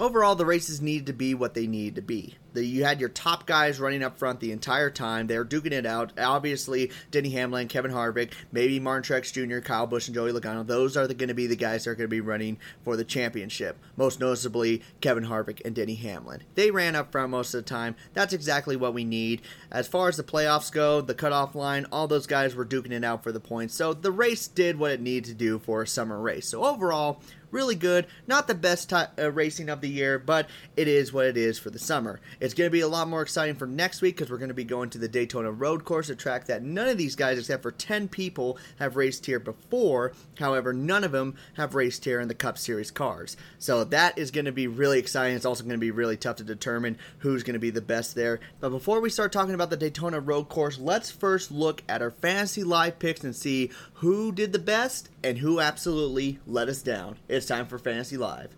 overall, 0.00 0.34
the 0.34 0.46
races 0.46 0.80
needed 0.80 1.06
to 1.06 1.12
be 1.12 1.34
what 1.34 1.54
they 1.54 1.66
needed 1.66 1.96
to 1.96 2.02
be. 2.02 2.36
The, 2.52 2.64
you 2.64 2.84
had 2.84 2.98
your 2.98 3.08
top 3.08 3.46
guys 3.46 3.78
running 3.78 4.02
up 4.02 4.18
front 4.18 4.40
the 4.40 4.50
entire 4.50 4.90
time. 4.90 5.26
They 5.26 5.38
were 5.38 5.44
duking 5.44 5.72
it 5.72 5.86
out. 5.86 6.18
Obviously, 6.18 6.90
Denny 7.10 7.30
Hamlin, 7.30 7.68
Kevin 7.68 7.92
Harvick, 7.92 8.32
maybe 8.50 8.80
Martin 8.80 9.04
Truex 9.04 9.32
Jr., 9.32 9.60
Kyle 9.60 9.86
Busch, 9.86 10.08
and 10.08 10.14
Joey 10.14 10.32
Logano. 10.32 10.66
Those 10.66 10.96
are 10.96 11.06
going 11.06 11.28
to 11.28 11.34
be 11.34 11.46
the 11.46 11.56
guys 11.56 11.84
that 11.84 11.90
are 11.90 11.94
going 11.94 12.08
to 12.08 12.08
be 12.08 12.20
running 12.20 12.58
for 12.82 12.96
the 12.96 13.04
championship. 13.04 13.78
Most 13.96 14.18
noticeably, 14.18 14.82
Kevin 15.00 15.26
Harvick 15.26 15.64
and 15.64 15.74
Denny 15.74 15.94
Hamlin. 15.94 16.42
They 16.54 16.70
ran 16.70 16.96
up 16.96 17.12
front 17.12 17.30
most 17.30 17.54
of 17.54 17.64
the 17.64 17.68
time. 17.68 17.94
That's 18.14 18.32
exactly 18.32 18.76
what 18.76 18.94
we 18.94 19.04
need. 19.04 19.42
As 19.70 19.86
far 19.86 20.08
as 20.08 20.16
the 20.16 20.24
playoffs 20.24 20.72
go, 20.72 21.00
the 21.00 21.14
cutoff 21.14 21.54
line, 21.54 21.86
all 21.92 22.08
those 22.08 22.26
guys 22.26 22.54
were 22.54 22.66
duking 22.66 22.92
it 22.92 23.04
out 23.04 23.22
for 23.22 23.32
the 23.32 23.40
points. 23.40 23.74
So 23.74 23.92
the 23.92 24.10
race 24.10 24.48
did 24.48 24.78
what 24.78 24.90
it 24.90 25.00
needed 25.00 25.26
to 25.26 25.34
do 25.34 25.58
for 25.60 25.82
a 25.82 25.86
summer 25.86 26.20
race. 26.20 26.48
So 26.48 26.64
overall, 26.64 27.20
really 27.50 27.74
good. 27.74 28.06
Not 28.26 28.48
the 28.48 28.54
best 28.54 28.92
uh, 28.92 29.06
racing 29.32 29.68
of 29.68 29.80
the 29.80 29.88
year, 29.88 30.18
but 30.18 30.48
it 30.76 30.88
is 30.88 31.12
what 31.12 31.26
it 31.26 31.36
is 31.36 31.58
for 31.58 31.70
the 31.70 31.78
summer. 31.78 32.20
It's 32.40 32.54
going 32.54 32.68
to 32.68 32.72
be 32.72 32.80
a 32.80 32.88
lot 32.88 33.08
more 33.08 33.22
exciting 33.22 33.56
for 33.56 33.66
next 33.66 34.02
week 34.02 34.16
because 34.16 34.30
we're 34.30 34.38
going 34.38 34.48
to 34.48 34.54
be 34.54 34.64
going 34.64 34.90
to 34.90 34.98
the 34.98 35.08
Daytona 35.08 35.50
Road 35.50 35.84
Course, 35.84 36.08
a 36.08 36.14
track 36.14 36.46
that 36.46 36.62
none 36.62 36.88
of 36.88 36.98
these 36.98 37.16
guys, 37.16 37.38
except 37.38 37.62
for 37.62 37.72
10 37.72 38.08
people, 38.08 38.58
have 38.78 38.96
raced 38.96 39.26
here 39.26 39.38
before. 39.38 40.12
However, 40.38 40.72
none 40.72 41.04
of 41.04 41.12
them 41.12 41.36
have 41.54 41.74
raced 41.74 42.04
here 42.04 42.20
in 42.20 42.28
the 42.28 42.34
Cup 42.34 42.58
Series 42.58 42.90
cars. 42.90 43.36
So 43.58 43.84
that 43.84 44.18
is 44.18 44.30
going 44.30 44.44
to 44.46 44.52
be 44.52 44.66
really 44.66 44.98
exciting. 44.98 45.36
It's 45.36 45.44
also 45.44 45.64
going 45.64 45.72
to 45.72 45.78
be 45.78 45.90
really 45.90 46.16
tough 46.16 46.36
to 46.36 46.44
determine 46.44 46.98
who's 47.18 47.42
going 47.42 47.54
to 47.54 47.60
be 47.60 47.70
the 47.70 47.80
best 47.80 48.14
there. 48.14 48.40
But 48.60 48.70
before 48.70 49.00
we 49.00 49.10
start 49.10 49.32
talking 49.32 49.54
about 49.54 49.70
the 49.70 49.76
Daytona 49.76 50.20
Road 50.20 50.48
Course, 50.48 50.78
let's 50.78 51.10
first 51.10 51.50
look 51.50 51.82
at 51.88 52.02
our 52.02 52.10
fantasy 52.10 52.64
live 52.64 52.98
picks 52.98 53.24
and 53.24 53.34
see 53.34 53.70
who 54.00 54.32
did 54.32 54.50
the 54.50 54.58
best 54.58 55.10
and 55.22 55.36
who 55.38 55.60
absolutely 55.60 56.38
let 56.46 56.68
us 56.68 56.80
down. 56.80 57.18
It's 57.28 57.44
time 57.44 57.66
for 57.66 57.78
Fantasy 57.78 58.16
Live. 58.16 58.50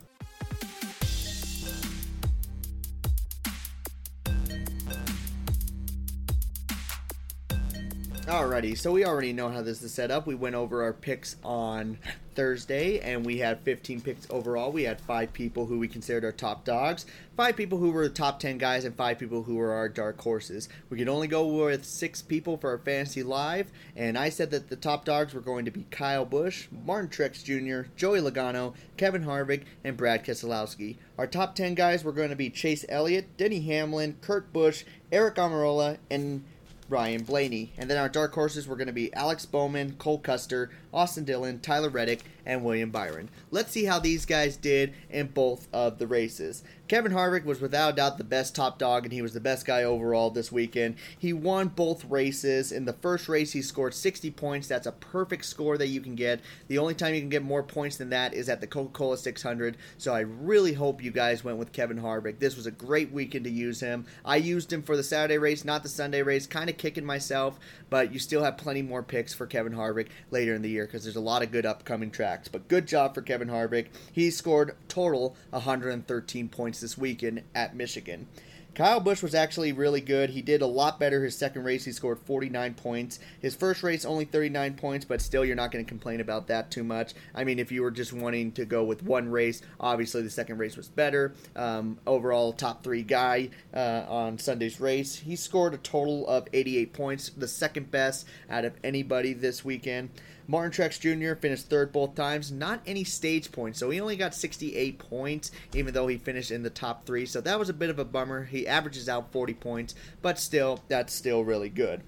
Alrighty, 8.32 8.78
so 8.78 8.92
we 8.92 9.04
already 9.04 9.34
know 9.34 9.50
how 9.50 9.60
this 9.60 9.82
is 9.82 9.92
set 9.92 10.10
up. 10.10 10.26
We 10.26 10.34
went 10.34 10.54
over 10.54 10.82
our 10.84 10.94
picks 10.94 11.36
on 11.44 11.98
Thursday, 12.34 12.98
and 13.00 13.26
we 13.26 13.36
had 13.36 13.60
15 13.60 14.00
picks 14.00 14.26
overall. 14.30 14.72
We 14.72 14.84
had 14.84 15.02
five 15.02 15.34
people 15.34 15.66
who 15.66 15.78
we 15.78 15.86
considered 15.86 16.24
our 16.24 16.32
top 16.32 16.64
dogs, 16.64 17.04
five 17.36 17.56
people 17.56 17.76
who 17.76 17.90
were 17.90 18.08
the 18.08 18.14
top 18.14 18.40
10 18.40 18.56
guys, 18.56 18.86
and 18.86 18.96
five 18.96 19.18
people 19.18 19.42
who 19.42 19.56
were 19.56 19.72
our 19.72 19.86
dark 19.86 20.18
horses. 20.18 20.70
We 20.88 20.96
could 20.96 21.10
only 21.10 21.28
go 21.28 21.46
with 21.46 21.84
six 21.84 22.22
people 22.22 22.56
for 22.56 22.70
our 22.70 22.78
fantasy 22.78 23.22
live, 23.22 23.70
and 23.94 24.16
I 24.16 24.30
said 24.30 24.50
that 24.52 24.70
the 24.70 24.76
top 24.76 25.04
dogs 25.04 25.34
were 25.34 25.42
going 25.42 25.66
to 25.66 25.70
be 25.70 25.84
Kyle 25.90 26.24
Busch, 26.24 26.68
Martin 26.86 27.10
Truex 27.10 27.44
Jr., 27.44 27.90
Joey 27.96 28.20
Logano, 28.20 28.72
Kevin 28.96 29.26
Harvick, 29.26 29.64
and 29.84 29.94
Brad 29.94 30.24
Keselowski. 30.24 30.96
Our 31.18 31.26
top 31.26 31.54
10 31.54 31.74
guys 31.74 32.02
were 32.02 32.12
going 32.12 32.30
to 32.30 32.36
be 32.36 32.48
Chase 32.48 32.86
Elliott, 32.88 33.36
Denny 33.36 33.60
Hamlin, 33.60 34.16
Kurt 34.22 34.54
Busch, 34.54 34.84
Aric 35.12 35.34
Almirola, 35.34 35.98
and 36.10 36.44
Ryan 36.88 37.22
Blaney. 37.22 37.72
And 37.76 37.90
then 37.90 37.98
our 37.98 38.08
dark 38.08 38.34
horses 38.34 38.66
were 38.66 38.76
going 38.76 38.86
to 38.86 38.92
be 38.92 39.12
Alex 39.14 39.46
Bowman, 39.46 39.92
Cole 39.98 40.18
Custer, 40.18 40.70
Austin 40.92 41.24
Dillon, 41.24 41.60
Tyler 41.60 41.88
Reddick, 41.88 42.20
and 42.44 42.64
William 42.64 42.90
Byron. 42.90 43.28
Let's 43.50 43.72
see 43.72 43.84
how 43.84 43.98
these 43.98 44.26
guys 44.26 44.56
did 44.56 44.94
in 45.10 45.28
both 45.28 45.68
of 45.72 45.98
the 45.98 46.06
races. 46.06 46.62
Kevin 46.88 47.12
Harvick 47.12 47.44
was 47.44 47.60
without 47.60 47.96
doubt 47.96 48.18
the 48.18 48.24
best 48.24 48.54
top 48.54 48.78
dog, 48.78 49.04
and 49.04 49.12
he 49.12 49.22
was 49.22 49.32
the 49.32 49.40
best 49.40 49.64
guy 49.64 49.82
overall 49.82 50.28
this 50.28 50.52
weekend. 50.52 50.96
He 51.18 51.32
won 51.32 51.68
both 51.68 52.04
races. 52.04 52.70
In 52.70 52.84
the 52.84 52.92
first 52.92 53.28
race, 53.28 53.52
he 53.52 53.62
scored 53.62 53.94
60 53.94 54.30
points. 54.32 54.68
That's 54.68 54.86
a 54.86 54.92
perfect 54.92 55.46
score 55.46 55.78
that 55.78 55.86
you 55.86 56.02
can 56.02 56.14
get. 56.14 56.40
The 56.68 56.76
only 56.78 56.94
time 56.94 57.14
you 57.14 57.20
can 57.20 57.30
get 57.30 57.42
more 57.42 57.62
points 57.62 57.96
than 57.96 58.10
that 58.10 58.34
is 58.34 58.50
at 58.50 58.60
the 58.60 58.66
Coca 58.66 58.90
Cola 58.92 59.16
600. 59.16 59.78
So 59.96 60.12
I 60.12 60.20
really 60.20 60.74
hope 60.74 61.02
you 61.02 61.10
guys 61.10 61.42
went 61.42 61.56
with 61.56 61.72
Kevin 61.72 62.00
Harvick. 62.00 62.40
This 62.40 62.56
was 62.56 62.66
a 62.66 62.70
great 62.70 63.10
weekend 63.10 63.44
to 63.44 63.50
use 63.50 63.80
him. 63.80 64.04
I 64.24 64.36
used 64.36 64.70
him 64.70 64.82
for 64.82 64.96
the 64.96 65.02
Saturday 65.02 65.38
race, 65.38 65.64
not 65.64 65.82
the 65.82 65.88
Sunday 65.88 66.22
race. 66.22 66.46
Kind 66.46 66.68
of 66.68 66.76
kicking 66.76 67.06
myself, 67.06 67.58
but 67.88 68.12
you 68.12 68.18
still 68.18 68.42
have 68.42 68.58
plenty 68.58 68.82
more 68.82 69.02
picks 69.02 69.32
for 69.32 69.46
Kevin 69.46 69.72
Harvick 69.72 70.08
later 70.30 70.54
in 70.54 70.60
the 70.60 70.68
year 70.68 70.81
because 70.86 71.04
there's 71.04 71.16
a 71.16 71.20
lot 71.20 71.42
of 71.42 71.52
good 71.52 71.66
upcoming 71.66 72.10
tracks. 72.10 72.48
But 72.48 72.68
good 72.68 72.86
job 72.86 73.14
for 73.14 73.22
Kevin 73.22 73.48
Harvick. 73.48 73.88
He 74.12 74.30
scored 74.30 74.76
total 74.88 75.36
113 75.50 76.48
points 76.48 76.80
this 76.80 76.98
weekend 76.98 77.42
at 77.54 77.74
Michigan. 77.74 78.26
Kyle 78.74 79.00
Busch 79.00 79.22
was 79.22 79.34
actually 79.34 79.72
really 79.72 80.00
good. 80.00 80.30
He 80.30 80.40
did 80.40 80.62
a 80.62 80.66
lot 80.66 80.98
better 80.98 81.22
his 81.22 81.36
second 81.36 81.64
race. 81.64 81.84
He 81.84 81.92
scored 81.92 82.18
49 82.20 82.74
points. 82.74 83.18
His 83.40 83.54
first 83.54 83.82
race 83.82 84.04
only 84.06 84.24
39 84.24 84.74
points, 84.74 85.04
but 85.04 85.20
still 85.20 85.44
you're 85.44 85.56
not 85.56 85.70
going 85.70 85.84
to 85.84 85.88
complain 85.88 86.20
about 86.20 86.46
that 86.46 86.70
too 86.70 86.82
much. 86.82 87.12
I 87.34 87.44
mean, 87.44 87.58
if 87.58 87.70
you 87.70 87.82
were 87.82 87.90
just 87.90 88.14
wanting 88.14 88.52
to 88.52 88.64
go 88.64 88.82
with 88.84 89.02
one 89.02 89.28
race, 89.28 89.60
obviously 89.78 90.22
the 90.22 90.30
second 90.30 90.56
race 90.56 90.76
was 90.76 90.88
better. 90.88 91.34
Um, 91.54 91.98
overall, 92.06 92.54
top 92.54 92.82
three 92.82 93.02
guy 93.02 93.50
uh, 93.74 94.04
on 94.08 94.38
Sunday's 94.38 94.80
race. 94.80 95.16
He 95.16 95.36
scored 95.36 95.74
a 95.74 95.78
total 95.78 96.26
of 96.26 96.48
88 96.52 96.94
points, 96.94 97.28
the 97.30 97.48
second 97.48 97.90
best 97.90 98.26
out 98.48 98.64
of 98.64 98.72
anybody 98.82 99.34
this 99.34 99.64
weekend. 99.64 100.08
Martin 100.52 100.70
Truex 100.70 101.00
Jr. 101.00 101.34
finished 101.34 101.70
third 101.70 101.94
both 101.94 102.14
times. 102.14 102.52
Not 102.52 102.82
any 102.84 103.04
stage 103.04 103.50
points, 103.50 103.78
so 103.78 103.88
he 103.88 103.98
only 104.02 104.16
got 104.16 104.34
68 104.34 104.98
points, 104.98 105.50
even 105.74 105.94
though 105.94 106.08
he 106.08 106.18
finished 106.18 106.50
in 106.50 106.62
the 106.62 106.68
top 106.68 107.06
three. 107.06 107.24
So 107.24 107.40
that 107.40 107.58
was 107.58 107.70
a 107.70 107.72
bit 107.72 107.88
of 107.88 107.98
a 107.98 108.04
bummer. 108.04 108.44
He 108.44 108.68
averages 108.68 109.08
out 109.08 109.32
40 109.32 109.54
points, 109.54 109.94
but 110.20 110.38
still, 110.38 110.80
that's 110.88 111.14
still 111.14 111.42
really 111.42 111.70
good. 111.70 112.02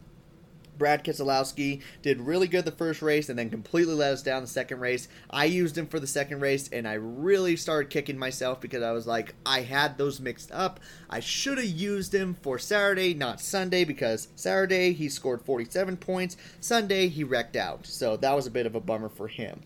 Brad 0.79 1.05
Keselowski 1.05 1.83
did 2.03 2.21
really 2.21 2.47
good 2.47 2.65
the 2.65 2.71
first 2.71 3.03
race 3.03 3.29
and 3.29 3.39
then 3.39 3.51
completely 3.51 3.95
let 3.95 4.13
us 4.13 4.23
down 4.23 4.43
the 4.43 4.49
second 4.49 4.81
race. 4.81 5.09
I 5.31 5.45
used 5.45 5.77
him 5.77 5.87
for 5.87 6.01
the 6.01 6.07
second 6.07 6.41
race 6.41 6.69
and 6.73 6.87
I 6.87 6.95
really 6.95 7.57
started 7.57 7.91
kicking 7.91 8.19
myself 8.19 8.61
because 8.61 8.83
I 8.83 8.93
was 8.93 9.07
like, 9.07 9.35
I 9.45 9.63
had 9.63 9.99
those 9.99 10.21
mixed 10.21 10.51
up. 10.53 10.81
I 11.09 11.21
should 11.21 11.59
have 11.59 11.67
used 11.67 12.15
him 12.15 12.35
for 12.43 12.59
Saturday, 12.59 13.15
not 13.15 13.41
Sunday, 13.41 13.85
because 13.85 14.29
Saturday 14.37 14.93
he 14.93 15.09
scored 15.09 15.43
47 15.43 15.97
points. 15.97 16.37
Sunday 16.61 17.09
he 17.09 17.25
wrecked 17.25 17.57
out. 17.57 17.87
So 17.87 18.17
that 18.17 18.35
was 18.35 18.47
a 18.47 18.51
bit 18.51 18.67
of 18.67 18.75
a 18.75 18.81
bummer 18.81 19.09
for 19.09 19.29
him. 19.29 19.63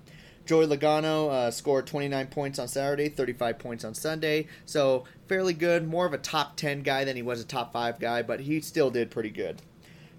Joey 0.48 0.66
Logano 0.66 1.30
uh, 1.30 1.50
scored 1.50 1.86
29 1.86 2.28
points 2.28 2.58
on 2.58 2.68
Saturday, 2.68 3.10
35 3.10 3.58
points 3.58 3.84
on 3.84 3.92
Sunday. 3.92 4.46
So 4.64 5.04
fairly 5.26 5.52
good. 5.52 5.86
More 5.86 6.06
of 6.06 6.14
a 6.14 6.18
top 6.18 6.56
10 6.56 6.82
guy 6.82 7.04
than 7.04 7.16
he 7.16 7.22
was 7.22 7.42
a 7.42 7.44
top 7.44 7.70
5 7.74 8.00
guy, 8.00 8.22
but 8.22 8.40
he 8.40 8.62
still 8.62 8.90
did 8.90 9.10
pretty 9.10 9.28
good. 9.28 9.60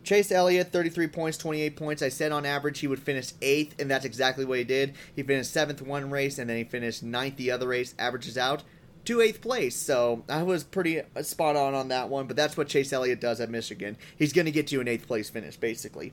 Chase 0.09 0.31
Elliott, 0.31 0.71
33 0.71 1.05
points, 1.05 1.37
28 1.37 1.75
points. 1.75 2.01
I 2.01 2.09
said 2.09 2.31
on 2.31 2.43
average 2.43 2.79
he 2.79 2.87
would 2.87 2.97
finish 2.97 3.33
eighth, 3.43 3.79
and 3.79 3.91
that's 3.91 4.05
exactly 4.05 4.43
what 4.43 4.57
he 4.57 4.63
did. 4.63 4.95
He 5.15 5.21
finished 5.21 5.51
seventh 5.51 5.83
one 5.83 6.09
race, 6.09 6.39
and 6.39 6.49
then 6.49 6.57
he 6.57 6.63
finished 6.63 7.03
ninth 7.03 7.35
the 7.35 7.51
other 7.51 7.67
race. 7.67 7.93
Averages 7.99 8.35
out 8.35 8.63
to 9.05 9.21
eighth 9.21 9.39
place. 9.39 9.75
So 9.75 10.23
I 10.27 10.41
was 10.41 10.63
pretty 10.63 11.01
uh, 11.01 11.21
spot 11.21 11.55
on 11.55 11.75
on 11.75 11.89
that 11.89 12.09
one, 12.09 12.25
but 12.25 12.35
that's 12.35 12.57
what 12.57 12.69
Chase 12.69 12.91
Elliott 12.91 13.21
does 13.21 13.39
at 13.39 13.51
Michigan. 13.51 13.97
He's 14.17 14.33
going 14.33 14.45
to 14.45 14.51
get 14.51 14.71
you 14.71 14.81
an 14.81 14.87
eighth 14.87 15.05
place 15.05 15.29
finish, 15.29 15.57
basically. 15.57 16.11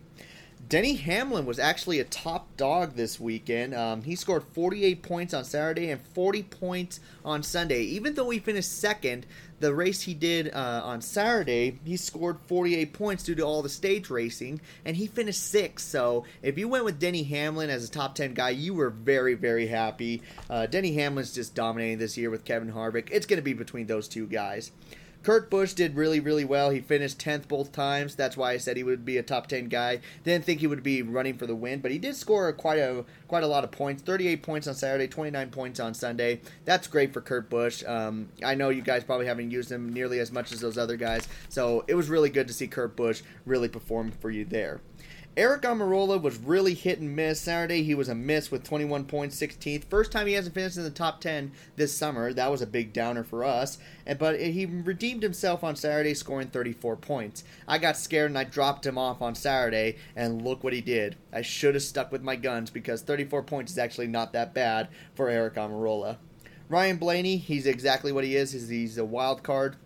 Denny 0.68 0.96
Hamlin 0.96 1.46
was 1.46 1.61
actually 1.61 2.00
a 2.00 2.04
top 2.04 2.56
dog 2.56 2.94
this 2.94 3.20
weekend. 3.20 3.73
Um, 3.73 4.02
he 4.02 4.16
scored 4.16 4.42
48 4.52 5.00
points 5.00 5.32
on 5.32 5.44
Saturday 5.44 5.90
and 5.90 6.00
40 6.00 6.42
points 6.44 6.99
on 7.25 7.44
Sunday. 7.44 7.82
Even 7.82 8.14
though 8.14 8.30
he 8.30 8.40
finished 8.40 8.73
second, 8.73 9.26
the 9.61 9.73
race 9.73 10.02
he 10.02 10.14
did 10.14 10.52
uh, 10.52 10.82
on 10.85 11.02
Saturday, 11.02 11.78
he 11.85 11.96
scored 11.96 12.38
48 12.46 12.92
points 12.92 13.23
due 13.23 13.37
to 13.37 13.42
all 13.42 13.62
the 13.62 13.68
stage 13.68 14.11
racing, 14.11 14.61
and 14.85 14.96
he 14.96 15.06
finished 15.06 15.42
sixth. 15.42 15.87
So 15.87 16.25
if 16.42 16.58
you 16.58 16.66
went 16.66 16.85
with 16.85 16.99
Denny 16.99 17.23
Hamlin 17.23 17.70
as 17.70 17.85
a 17.85 17.90
top 17.90 18.16
10 18.16 18.35
guy, 18.35 18.50
you 18.50 18.75
were 18.75 18.90
very, 18.90 19.35
very 19.35 19.68
happy. 19.68 20.23
Uh, 20.50 20.66
Denny 20.66 20.94
Hamlin's 20.94 21.32
just 21.32 21.54
dominating 21.54 21.99
this 21.99 22.16
year 22.16 22.30
with 22.30 22.44
Kevin 22.44 22.73
Harvick. 22.73 23.08
It's 23.12 23.26
going 23.26 23.38
to 23.38 23.44
be 23.44 23.52
between 23.52 23.87
those 23.87 24.08
two 24.08 24.26
guys. 24.26 24.73
Kurt 25.26 25.50
Busch 25.50 25.73
did 25.73 25.97
really, 25.97 26.21
really 26.21 26.45
well. 26.45 26.71
He 26.71 26.80
finished 26.80 27.18
10th 27.18 27.49
both 27.49 27.73
times. 27.73 28.14
That's 28.14 28.37
why 28.37 28.52
I 28.52 28.59
said 28.59 28.76
he 28.76 28.85
would 28.85 29.04
be 29.04 29.16
a 29.16 29.25
top 29.25 29.49
10 29.49 29.66
guy. 29.66 29.99
Didn't 30.23 30.45
think 30.45 30.61
he 30.61 30.68
would 30.68 30.85
be 30.85 31.02
running 31.02 31.37
for 31.37 31.49
the 31.49 31.54
win, 31.56 31.80
but 31.80 31.90
he 31.90 31.99
did 31.99 32.14
score 32.14 32.52
quite 32.52 32.78
a 32.78 33.04
quite 33.26 33.42
a 33.42 33.49
lot 33.49 33.64
of 33.64 33.73
points. 33.73 34.04
38 34.04 34.40
points 34.45 34.68
on 34.68 34.76
Saturday, 34.76 35.09
29 35.09 35.50
points 35.50 35.80
on 35.80 35.95
Sunday. 35.95 36.42
That's 36.64 36.87
great 36.87 37.12
for 37.12 37.21
Kurt 37.21 37.50
Busch. 37.50 37.83
Um, 37.85 38.28
I 38.45 38.54
know 38.54 38.68
you 38.68 38.83
guys 38.83 39.02
probably 39.02 39.26
haven't 39.26 39.50
used 39.50 39.73
him 39.73 39.92
nearly 39.92 40.21
as 40.21 40.30
much 40.30 40.52
as 40.52 40.61
those 40.61 40.78
other 40.78 40.97
guys, 40.97 41.26
so 41.49 41.85
it 41.88 41.97
was 41.97 42.09
really 42.09 42.30
good 42.30 42.47
to 42.47 42.54
see 42.54 42.68
Kurt 42.68 42.95
Busch 42.95 43.23
really 43.45 43.68
perform 43.68 44.12
for 44.12 44.30
you 44.30 44.45
there. 44.45 44.80
Aric 45.37 45.61
Almirola 45.61 46.19
was 46.19 46.38
really 46.38 46.73
hit 46.73 46.99
and 46.99 47.14
miss. 47.14 47.43
Saturday, 47.43 47.83
he 47.83 47.95
was 47.95 48.09
a 48.09 48.14
miss 48.14 48.50
with 48.50 48.64
21 48.64 49.05
points, 49.05 49.38
16th. 49.38 49.85
First 49.85 50.11
time 50.11 50.26
he 50.26 50.33
hasn't 50.33 50.55
finished 50.55 50.78
in 50.78 50.83
the 50.83 50.88
top 50.88 51.21
10 51.21 51.52
this 51.76 51.93
summer. 51.93 52.33
That 52.33 52.50
was 52.50 52.62
a 52.62 52.66
big 52.66 52.95
downer 52.95 53.23
for 53.23 53.45
us. 53.45 53.76
And 54.07 54.19
But 54.19 54.40
he 54.40 54.64
redeemed 54.64 55.23
himself 55.23 55.62
on 55.62 55.76
Saturday, 55.76 56.14
scoring 56.14 56.49
34 56.49 56.97
points. 56.97 57.45
I 57.69 57.76
got 57.76 57.99
scared 57.99 58.31
and 58.31 58.38
I 58.38 58.45
dropped 58.45 58.87
him 58.87 58.97
off 58.97 59.21
on 59.21 59.35
Saturday, 59.35 59.99
and 60.16 60.40
look 60.40 60.64
what 60.64 60.73
he 60.73 60.81
did. 60.81 61.16
I 61.31 61.43
should 61.43 61.75
have 61.75 61.83
stuck 61.83 62.11
with 62.11 62.23
my 62.23 62.37
guns 62.37 62.71
because 62.71 63.02
34 63.02 63.43
points 63.43 63.73
is 63.73 63.78
actually 63.78 64.07
not 64.07 64.33
that 64.33 64.55
bad 64.55 64.88
for 65.14 65.26
Aric 65.26 65.57
Almirola. 65.57 66.16
Ryan 66.71 66.97
Blaney, 66.97 67.37
he's 67.37 67.66
exactly 67.66 68.11
what 68.11 68.25
he 68.25 68.37
is. 68.37 68.52
He's 68.52 68.97
a 68.97 69.05
wild 69.05 69.43
card 69.43 69.76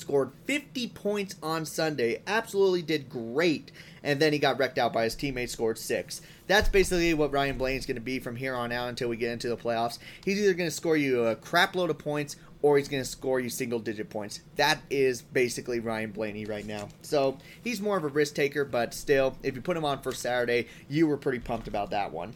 scored 0.00 0.32
50 0.46 0.88
points 0.88 1.36
on 1.42 1.64
Sunday. 1.64 2.22
Absolutely 2.26 2.82
did 2.82 3.08
great. 3.08 3.70
And 4.02 4.20
then 4.20 4.32
he 4.32 4.38
got 4.38 4.58
wrecked 4.58 4.78
out 4.78 4.92
by 4.92 5.04
his 5.04 5.14
teammates, 5.14 5.52
scored 5.52 5.78
six. 5.78 6.22
That's 6.46 6.68
basically 6.68 7.12
what 7.14 7.32
Ryan 7.32 7.58
Blaney's 7.58 7.86
going 7.86 7.96
to 7.96 8.00
be 8.00 8.18
from 8.18 8.36
here 8.36 8.54
on 8.54 8.72
out 8.72 8.88
until 8.88 9.08
we 9.08 9.16
get 9.16 9.32
into 9.32 9.48
the 9.48 9.56
playoffs. 9.56 9.98
He's 10.24 10.40
either 10.40 10.54
going 10.54 10.70
to 10.70 10.74
score 10.74 10.96
you 10.96 11.24
a 11.24 11.36
crap 11.36 11.76
load 11.76 11.90
of 11.90 11.98
points 11.98 12.36
or 12.62 12.76
he's 12.76 12.88
going 12.88 13.02
to 13.02 13.08
score 13.08 13.40
you 13.40 13.48
single 13.48 13.78
digit 13.78 14.10
points. 14.10 14.40
That 14.56 14.80
is 14.90 15.22
basically 15.22 15.80
Ryan 15.80 16.10
Blaney 16.10 16.44
right 16.44 16.66
now. 16.66 16.88
So 17.02 17.38
he's 17.62 17.80
more 17.80 17.96
of 17.96 18.04
a 18.04 18.08
risk 18.08 18.34
taker, 18.34 18.64
but 18.64 18.92
still, 18.94 19.36
if 19.42 19.54
you 19.54 19.62
put 19.62 19.76
him 19.76 19.84
on 19.84 20.02
for 20.02 20.12
Saturday, 20.12 20.68
you 20.88 21.06
were 21.06 21.16
pretty 21.16 21.38
pumped 21.38 21.68
about 21.68 21.90
that 21.90 22.12
one. 22.12 22.34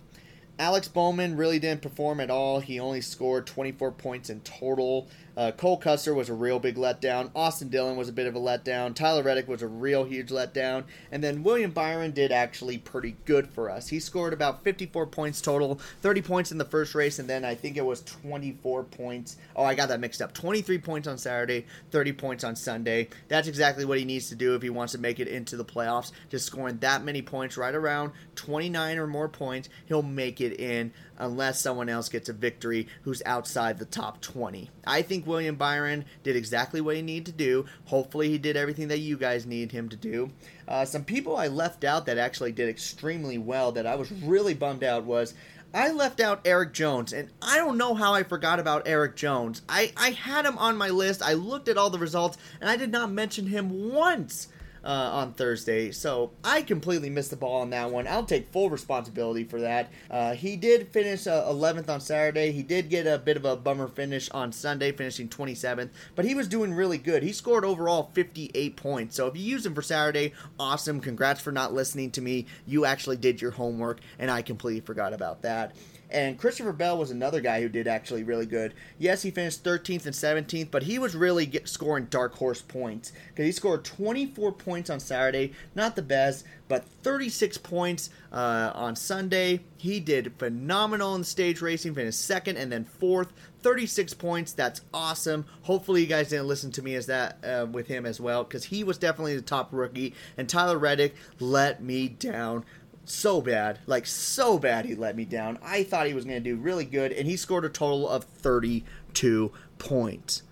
Alex 0.59 0.87
Bowman 0.87 1.37
really 1.37 1.59
didn't 1.59 1.83
perform 1.83 2.21
at 2.21 2.31
all. 2.31 2.61
He 2.61 2.79
only 2.79 3.01
scored 3.01 3.47
24 3.47 3.91
points 3.93 4.31
in 4.31 4.41
total. 4.41 5.09
Uh, 5.37 5.51
Cole 5.51 5.77
Custer 5.77 6.15
was 6.15 6.29
a 6.29 6.35
real 6.35 6.59
big 6.59 6.77
letdown. 6.77 7.31
Austin 7.35 7.69
Dillon 7.69 7.97
was 7.97 8.09
a 8.09 8.13
bit 8.13 8.27
of 8.27 8.37
a 8.37 8.41
letdown. 8.41 8.95
Tyler 8.95 9.23
Reddick 9.23 9.49
was 9.49 9.63
a 9.63 9.67
real 9.67 10.05
huge 10.05 10.29
letdown. 10.29 10.85
And 11.11 11.25
then 11.25 11.43
William 11.43 11.73
Byron 11.73 12.13
did 12.13 12.31
actually 12.31 12.79
pretty 12.79 13.17
good 13.25 13.49
for 13.49 13.71
us. 13.71 13.89
He 13.89 13.99
scored 13.99 14.33
about 14.33 14.63
54 14.63 15.07
points 15.09 15.41
total, 15.41 15.81
30 16.03 16.23
points 16.23 16.53
in 16.53 16.59
the 16.59 16.65
first 16.65 16.95
race, 16.95 17.19
and 17.19 17.29
then 17.29 17.45
I 17.45 17.55
think 17.55 17.77
it 17.77 17.85
was 17.85 18.03
24 18.03 18.85
points. 18.85 19.37
Oh, 19.57 19.65
I 19.65 19.75
got 19.75 19.89
that 19.89 20.01
mixed 20.01 20.23
up. 20.23 20.35
23 20.35 20.79
points 20.79 21.09
on 21.09 21.19
Saturday, 21.19 21.67
30 21.91 22.13
points 22.13 22.45
on 22.45 22.55
Sunday. 22.55 23.09
That's 23.29 23.49
exactly 23.49 23.85
what 23.85 23.99
he 23.99 24.05
needs 24.05 24.29
to 24.29 24.37
do 24.37 24.55
if 24.55 24.63
he 24.63 24.71
wants 24.71 24.93
to 24.93 24.99
make 24.99 25.19
it 25.19 25.29
into 25.29 25.57
the 25.57 25.65
playoffs. 25.65 26.13
Just 26.31 26.47
scoring 26.47 26.79
that 26.79 27.03
many 27.03 27.23
points, 27.23 27.57
right 27.57 27.75
around 27.75 28.13
29 28.37 28.99
or 28.99 29.07
more 29.07 29.29
points, 29.29 29.69
he'll 29.87 30.03
make 30.03 30.41
it 30.41 30.61
in 30.61 30.93
unless 31.19 31.61
someone 31.61 31.89
else 31.89 32.09
gets 32.09 32.29
a 32.29 32.33
victory 32.33 32.89
who's 33.03 33.23
outside 33.27 33.79
the 33.79 33.85
top 33.85 34.21
20. 34.21 34.71
I 34.87 35.03
think 35.03 35.27
William 35.27 35.57
Byron 35.57 36.05
did 36.23 36.37
exactly 36.37 36.81
what 36.81 36.97
he 36.97 37.03
needed 37.03 37.27
to 37.27 37.33
do. 37.33 37.67
Hopefully, 37.87 38.29
he 38.29 38.39
did 38.39 38.57
everything 38.57 38.89
that 38.89 38.99
you 38.99 39.17
guys 39.17 39.47
need 39.47 39.73
him 39.73 39.89
to 39.89 39.97
do. 39.97 40.31
Uh, 40.67 40.85
some 40.85 41.05
people 41.05 41.37
I 41.37 41.49
left 41.49 41.85
out 41.85 42.07
that 42.07 42.19
actually 42.19 42.53
did 42.53 42.69
extremely 42.69 43.39
well 43.39 43.73
that 43.73 43.87
I 43.87 43.97
was 43.97 44.11
really 44.11 44.55
bummed 44.55 44.85
out 44.85 45.05
was. 45.05 45.35
I 45.77 45.91
left 45.91 46.21
out 46.21 46.43
Erik 46.45 46.73
Jones, 46.73 47.13
and 47.13 47.31
I 47.43 47.57
don't 47.57 47.77
know 47.77 47.95
how 47.95 48.15
I 48.15 48.23
forgot 48.23 48.61
about 48.61 48.87
Erik 48.87 49.17
Jones. 49.17 49.61
I, 49.69 49.93
I 49.97 50.11
had 50.11 50.47
him 50.47 50.57
on 50.57 50.77
my 50.77 50.89
list. 50.91 51.21
I 51.21 51.33
looked 51.33 51.67
at 51.67 51.77
all 51.77 51.91
the 51.91 51.99
results, 51.99 52.39
and 52.61 52.71
I 52.71 52.77
did 52.77 52.93
not 52.93 53.11
mention 53.11 53.49
him 53.49 53.93
once 53.93 54.47
uh, 54.85 54.89
on 54.89 55.33
Thursday. 55.33 55.91
So 55.91 56.33
I 56.45 56.63
completely 56.63 57.11
missed 57.11 57.31
the 57.31 57.37
ball 57.37 57.63
on 57.63 57.71
that 57.71 57.91
one. 57.91 58.07
I'll 58.07 58.25
take 58.25 58.53
full 58.53 58.71
responsibility 58.71 59.45
for 59.45 59.61
that. 59.61 59.91
Uh, 60.11 60.35
he 60.35 60.57
did 60.57 60.89
finish 60.89 61.27
uh, 61.27 61.45
11th 61.49 61.89
on 61.89 62.01
Saturday. 62.01 62.53
He 62.53 62.63
did 62.63 62.91
get 62.91 63.07
a 63.07 63.19
bit 63.19 63.37
of 63.37 63.45
a 63.45 63.57
bummer 63.57 63.89
finish 63.89 64.29
on 64.31 64.53
Sunday, 64.53 64.93
finishing 64.93 65.29
27th, 65.29 65.91
but 66.15 66.25
he 66.25 66.35
was 66.35 66.49
doing 66.49 66.75
really 66.75 66.99
good. 66.99 67.23
He 67.23 67.33
scored 67.33 67.65
overall 67.65 68.11
58 68.13 68.77
points. 68.77 69.17
So 69.17 69.27
if 69.27 69.37
you 69.37 69.43
use 69.43 69.65
him 69.65 69.75
for 69.75 69.83
Saturday, 69.83 70.33
awesome. 70.59 71.01
Congrats 71.01 71.41
for 71.41 71.53
not 71.53 71.73
listening 71.73 72.11
to 72.13 72.21
me. 72.21 72.47
You 72.67 72.85
actually 72.85 73.17
did 73.17 73.41
your 73.41 73.53
homework, 73.53 74.01
and 74.19 74.31
I 74.31 74.43
completely 74.43 74.81
forgot 74.81 75.13
about 75.13 75.43
that. 75.43 75.75
And 76.15 76.39
Christopher 76.39 76.73
Bell 76.73 76.97
was 76.97 77.11
another 77.11 77.41
guy 77.41 77.61
who 77.61 77.69
did 77.69 77.89
actually 77.89 78.23
really 78.23 78.47
good. 78.47 78.73
Yes, 78.99 79.23
he 79.23 79.33
finished 79.33 79.65
13th 79.65 80.07
and 80.07 80.15
17th, 80.15 80.71
but 80.71 80.85
he 80.85 80.97
was 80.97 81.17
really 81.17 81.45
get, 81.45 81.69
scoring 81.69 82.07
dark 82.09 82.37
horse 82.37 82.63
points 82.63 83.13
because 83.31 83.47
he 83.47 83.51
scored 83.51 83.85
24 83.85 84.53
points 84.53 84.91
on 84.91 85.01
Saturday. 85.01 85.53
Not 85.75 85.97
the 85.97 86.03
best, 86.03 86.45
but 86.69 86.85
36 87.03 87.59
points 87.59 88.11
uh, 88.33 88.71
on 88.75 88.95
Sunday. 88.95 89.61
He 89.77 89.99
did 89.99 90.33
phenomenal 90.39 91.17
in 91.17 91.23
the 91.23 91.27
stage 91.27 91.61
racing, 91.61 91.97
finished 91.97 92.21
second 92.21 92.59
and 92.59 92.71
then 92.71 92.85
fourth. 92.85 93.33
36 93.65 94.13
points. 94.15 94.53
That's 94.53 94.83
awesome. 94.93 95.47
Hopefully, 95.63 96.03
you 96.03 96.07
guys 96.07 96.29
didn't 96.29 96.47
listen 96.47 96.71
to 96.73 96.83
me 96.83 96.95
as 96.97 97.07
that 97.07 97.39
uh, 97.43 97.67
with 97.67 97.89
him 97.89 98.05
as 98.05 98.21
well 98.21 98.45
because 98.45 98.65
he 98.65 98.85
was 98.85 98.99
definitely 98.99 99.37
the 99.37 99.43
top 99.43 99.71
rookie. 99.73 100.15
And 100.37 100.49
Tyler 100.49 100.79
Reddick 100.79 101.15
let 101.41 101.83
me 101.83 102.09
down 102.09 102.65
so 103.05 103.41
bad, 103.41 103.81
like 103.87 104.07
so 104.07 104.59
bad 104.59 104.85
he 104.85 104.95
let 104.95 105.17
me 105.17 105.25
down. 105.25 105.59
I 105.63 105.83
thought 105.83 106.07
he 106.07 106.15
was 106.15 106.25
going 106.25 106.43
to 106.43 106.51
do 106.51 106.57
really 106.57 106.85
good, 106.85 107.13
and 107.13 107.27
he 107.27 107.37
scored 107.37 107.65
a 107.65 107.69
total 107.69 108.09
of 108.09 108.25
32 108.25 109.53
points. 109.79 110.43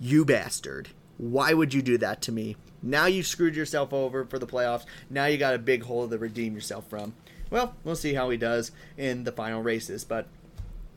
You 0.00 0.24
bastard. 0.24 0.90
Why 1.16 1.54
would 1.54 1.72
you 1.72 1.82
do 1.82 1.96
that 1.98 2.20
to 2.22 2.32
me? 2.32 2.56
Now 2.82 3.06
you've 3.06 3.26
screwed 3.26 3.56
yourself 3.56 3.92
over 3.92 4.24
for 4.24 4.38
the 4.38 4.46
playoffs. 4.46 4.84
Now 5.08 5.26
you 5.26 5.38
got 5.38 5.54
a 5.54 5.58
big 5.58 5.84
hole 5.84 6.06
to 6.08 6.18
redeem 6.18 6.54
yourself 6.54 6.88
from. 6.88 7.14
Well, 7.50 7.74
we'll 7.84 7.96
see 7.96 8.14
how 8.14 8.30
he 8.30 8.36
does 8.36 8.72
in 8.96 9.24
the 9.24 9.32
final 9.32 9.62
races, 9.62 10.04
but 10.04 10.28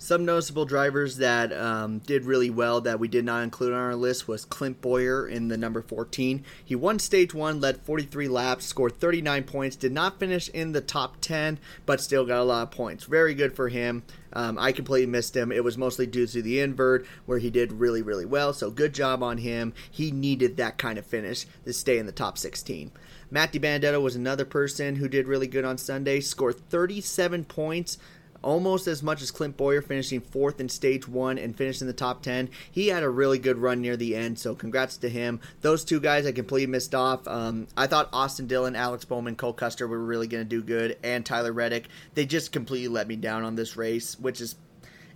some 0.01 0.23
noticeable 0.23 0.63
drivers 0.63 1.17
that 1.17 1.51
um, 1.51 1.99
did 1.99 2.23
really 2.23 2.49
well 2.49 2.79
that 2.79 3.01
we 3.01 3.09
did 3.09 3.25
not 3.25 3.43
include 3.43 3.73
on 3.73 3.79
our 3.79 3.95
list 3.95 4.29
was 4.29 4.45
Clint 4.45 4.79
Bowyer 4.79 5.27
in 5.27 5.49
the 5.49 5.57
number 5.57 5.81
14. 5.81 6.45
He 6.63 6.73
won 6.73 6.99
stage 6.99 7.33
one, 7.33 7.59
led 7.59 7.81
43 7.81 8.29
laps, 8.29 8.65
scored 8.65 8.97
39 8.97 9.43
points, 9.43 9.75
did 9.75 9.91
not 9.91 10.17
finish 10.17 10.47
in 10.49 10.71
the 10.71 10.79
top 10.79 11.17
10, 11.19 11.59
but 11.85 11.99
still 11.99 12.25
got 12.25 12.39
a 12.39 12.43
lot 12.43 12.63
of 12.63 12.71
points. 12.71 13.03
Very 13.03 13.33
good 13.33 13.53
for 13.53 13.67
him. 13.67 14.03
Um, 14.31 14.57
I 14.57 14.71
completely 14.71 15.05
missed 15.05 15.35
him. 15.35 15.51
It 15.51 15.65
was 15.65 15.77
mostly 15.77 16.07
due 16.07 16.27
to 16.27 16.41
the 16.41 16.61
invert, 16.61 17.05
where 17.25 17.39
he 17.39 17.49
did 17.49 17.73
really, 17.73 18.01
really 18.01 18.25
well. 18.25 18.53
So 18.53 18.71
good 18.71 18.93
job 18.93 19.21
on 19.21 19.39
him. 19.39 19.73
He 19.91 20.11
needed 20.11 20.55
that 20.57 20.77
kind 20.77 20.97
of 20.97 21.05
finish 21.05 21.45
to 21.65 21.73
stay 21.73 21.97
in 21.97 22.05
the 22.05 22.13
top 22.13 22.37
16. 22.37 22.91
Matt 23.31 23.51
DiBenedetto 23.51 24.01
was 24.01 24.15
another 24.15 24.45
person 24.45 24.95
who 24.95 25.09
did 25.09 25.27
really 25.27 25.47
good 25.47 25.65
on 25.65 25.77
Sunday, 25.77 26.21
scored 26.21 26.57
37 26.69 27.43
points 27.45 27.97
almost 28.41 28.87
as 28.87 29.03
much 29.03 29.21
as 29.21 29.31
Clint 29.31 29.57
Bowyer, 29.57 29.81
finishing 29.81 30.21
fourth 30.21 30.59
in 30.59 30.69
stage 30.69 31.07
one 31.07 31.37
and 31.37 31.55
finishing 31.55 31.87
the 31.87 31.93
top 31.93 32.21
10. 32.21 32.49
He 32.71 32.87
had 32.87 33.03
a 33.03 33.09
really 33.09 33.39
good 33.39 33.57
run 33.57 33.81
near 33.81 33.97
the 33.97 34.15
end, 34.15 34.39
so 34.39 34.55
congrats 34.55 34.97
to 34.97 35.09
him. 35.09 35.39
Those 35.61 35.83
two 35.83 35.99
guys 35.99 36.25
I 36.25 36.31
completely 36.31 36.67
missed 36.67 36.95
off. 36.95 37.27
Um, 37.27 37.67
I 37.75 37.87
thought 37.87 38.09
Austin 38.13 38.47
Dillon, 38.47 38.75
Alex 38.75 39.05
Bowman, 39.05 39.35
Cole 39.35 39.53
Custer 39.53 39.87
were 39.87 40.03
really 40.03 40.27
going 40.27 40.43
to 40.43 40.49
do 40.49 40.61
good, 40.61 40.97
and 41.03 41.25
Tyler 41.25 41.53
Reddick. 41.53 41.87
They 42.13 42.25
just 42.25 42.51
completely 42.51 42.87
let 42.87 43.07
me 43.07 43.15
down 43.15 43.43
on 43.43 43.55
this 43.55 43.75
race, 43.75 44.19
which 44.19 44.41
is 44.41 44.55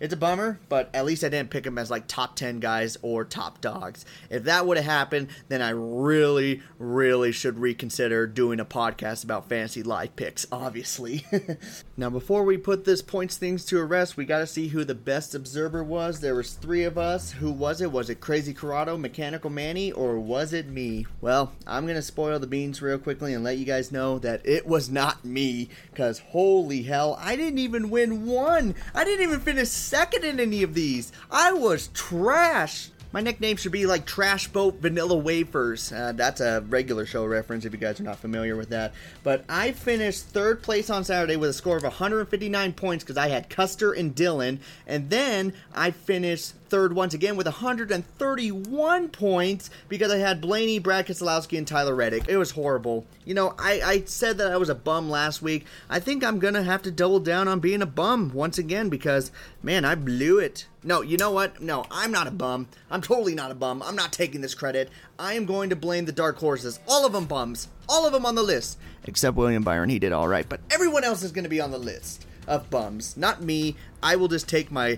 it's 0.04 0.14
a 0.14 0.18
bummer, 0.18 0.60
but 0.68 0.90
at 0.94 1.06
least 1.06 1.24
I 1.24 1.30
didn't 1.30 1.50
pick 1.50 1.64
them 1.64 1.78
as 1.78 1.90
like 1.90 2.08
top 2.08 2.36
10 2.36 2.60
guys 2.60 2.98
or 3.02 3.24
top 3.24 3.62
dogs. 3.62 4.04
If 4.30 4.44
that 4.44 4.68
would 4.68 4.76
have 4.76 4.86
happened, 4.86 5.30
then 5.48 5.62
I 5.62 5.70
really, 5.70 6.62
really 6.78 7.32
should 7.32 7.58
reconsider 7.58 8.28
doing 8.28 8.60
a 8.60 8.66
podcast 8.66 9.24
about 9.24 9.48
fantasy 9.48 9.82
live 9.82 10.14
picks, 10.18 10.46
obviously. 10.52 11.26
now, 11.98 12.10
before 12.10 12.44
we 12.44 12.58
put 12.58 12.84
this 12.84 13.02
points 13.02 13.38
things 13.38 13.64
to 13.64 13.80
a 13.80 13.86
rest, 13.86 14.18
we 14.18 14.26
got 14.26 14.40
to 14.40 14.46
see 14.46 14.68
who 14.68 14.84
the 14.84 14.94
best 14.94 15.34
observer 15.36 15.82
was. 15.82 16.20
There 16.20 16.36
was 16.36 16.52
three 16.52 16.84
of 16.84 16.98
us. 16.98 17.32
Who 17.32 17.54
was 17.54 17.80
it? 17.80 17.90
Was 17.90 18.10
it 18.10 18.20
Crazy 18.20 18.54
Corrado, 18.54 18.98
Mechanical 18.98 19.50
Manny, 19.50 19.94
or 19.94 20.20
was 20.20 20.52
it 20.52 20.68
me? 20.68 21.08
Well, 21.22 21.54
I'm 21.66 21.86
going 21.86 21.96
to 21.96 22.02
spoil 22.02 22.40
the 22.40 22.48
beans 22.48 22.82
real 22.82 23.00
quickly 23.00 23.34
and 23.34 23.42
let 23.42 23.58
you 23.58 23.64
guys 23.64 23.90
know 23.90 24.20
that 24.20 24.46
it 24.46 24.68
was 24.68 24.90
not 24.90 25.24
me, 25.24 25.70
because 25.92 26.20
holy 26.20 26.82
hell, 26.82 27.18
I 27.22 27.38
didn't 27.38 27.60
even 27.60 27.90
win 27.90 28.26
one. 28.26 28.76
I 28.94 29.06
didn't 29.06 29.24
even 29.24 29.40
finish 29.40 29.70
second 29.94 30.24
in 30.26 30.40
any 30.40 30.64
of 30.64 30.74
these. 30.74 31.12
I 31.30 31.54
was 31.54 31.90
trash. 31.90 32.90
My 33.12 33.22
nickname 33.22 33.58
should 33.58 33.72
be 33.72 33.86
like 33.86 34.08
Trash 34.08 34.48
Boat 34.48 34.78
Vanilla 34.82 35.16
Wafers. 35.16 35.92
Uh, 35.92 36.14
that's 36.16 36.42
a 36.42 36.62
regular 36.68 37.06
show 37.06 37.26
reference 37.26 37.64
if 37.64 37.74
you 37.74 37.78
guys 37.78 38.00
are 38.00 38.04
not 38.04 38.18
familiar 38.18 38.56
with 38.56 38.70
that. 38.70 38.92
But 39.22 39.46
I 39.48 39.72
finished 39.72 40.24
third 40.24 40.64
place 40.64 40.90
on 40.90 41.04
Saturday 41.04 41.36
with 41.36 41.52
a 41.52 41.54
score 41.54 41.78
of 41.78 41.84
159 41.84 42.74
points 42.74 43.04
because 43.04 43.18
I 43.18 43.28
had 43.28 43.52
Custer 43.52 43.92
and 43.92 44.16
Dillon. 44.16 44.62
And 44.88 45.12
then 45.12 45.54
I 45.76 45.92
finished 45.92 46.54
third 46.74 46.94
once 46.94 47.14
again 47.14 47.36
with 47.36 47.46
131 47.46 49.10
points 49.10 49.70
because 49.90 50.12
I 50.12 50.18
had 50.18 50.42
Blaney, 50.42 50.80
Brad 50.80 51.06
Keselowski, 51.06 51.56
and 51.56 51.68
Tyler 51.68 51.94
Reddick. 51.94 52.28
It 52.28 52.38
was 52.38 52.50
horrible. 52.50 53.06
You 53.26 53.36
know, 53.36 53.54
I, 53.60 53.82
I 53.82 54.04
said 54.06 54.40
that 54.40 54.52
I 54.52 54.58
was 54.58 54.70
a 54.70 54.74
bum 54.74 55.08
last 55.08 55.44
week. 55.44 55.68
I 55.88 56.00
think 56.00 56.24
I'm 56.24 56.40
going 56.40 56.56
to 56.56 56.64
have 56.64 56.82
to 56.82 56.90
double 56.90 57.20
down 57.20 57.48
on 57.48 57.60
being 57.60 57.84
a 57.84 57.86
bum 57.86 58.32
once 58.34 58.58
again 58.58 58.90
because, 58.90 59.32
man, 59.62 59.86
I 59.86 59.94
blew 59.94 60.40
it. 60.40 60.66
No, 60.84 61.02
you 61.02 61.16
know 61.16 61.30
what? 61.30 61.62
No, 61.62 61.86
I'm 61.92 62.12
not 62.12 62.26
a 62.26 62.32
bum. 62.32 62.68
I'm 62.90 63.04
totally 63.04 63.36
not 63.36 63.52
a 63.52 63.56
bum. 63.56 63.84
I'm 63.84 63.96
not 63.96 64.12
taking 64.12 64.42
this 64.42 64.56
credit. 64.56 64.90
I 65.20 65.36
am 65.36 65.46
going 65.46 65.70
to 65.70 65.76
blame 65.76 66.06
the 66.06 66.12
dark 66.12 66.40
horses. 66.40 66.80
All 66.88 67.06
of 67.06 67.14
them 67.14 67.26
bums. 67.26 67.68
All 67.88 68.08
of 68.08 68.14
them 68.14 68.26
on 68.26 68.34
the 68.34 68.42
list. 68.42 68.80
Except 69.04 69.38
William 69.38 69.62
Byron. 69.62 69.92
He 69.92 70.00
did 70.00 70.12
all 70.12 70.28
right. 70.28 70.50
But 70.50 70.62
everyone 70.72 71.04
else 71.04 71.22
is 71.22 71.32
going 71.32 71.44
to 71.44 71.50
be 71.52 71.62
on 71.62 71.70
the 71.70 71.78
list 71.78 72.26
of 72.48 72.70
bums. 72.70 73.16
Not 73.18 73.42
me. 73.42 73.76
I 74.02 74.16
will 74.16 74.28
just 74.28 74.50
take 74.50 74.72
my 74.72 74.98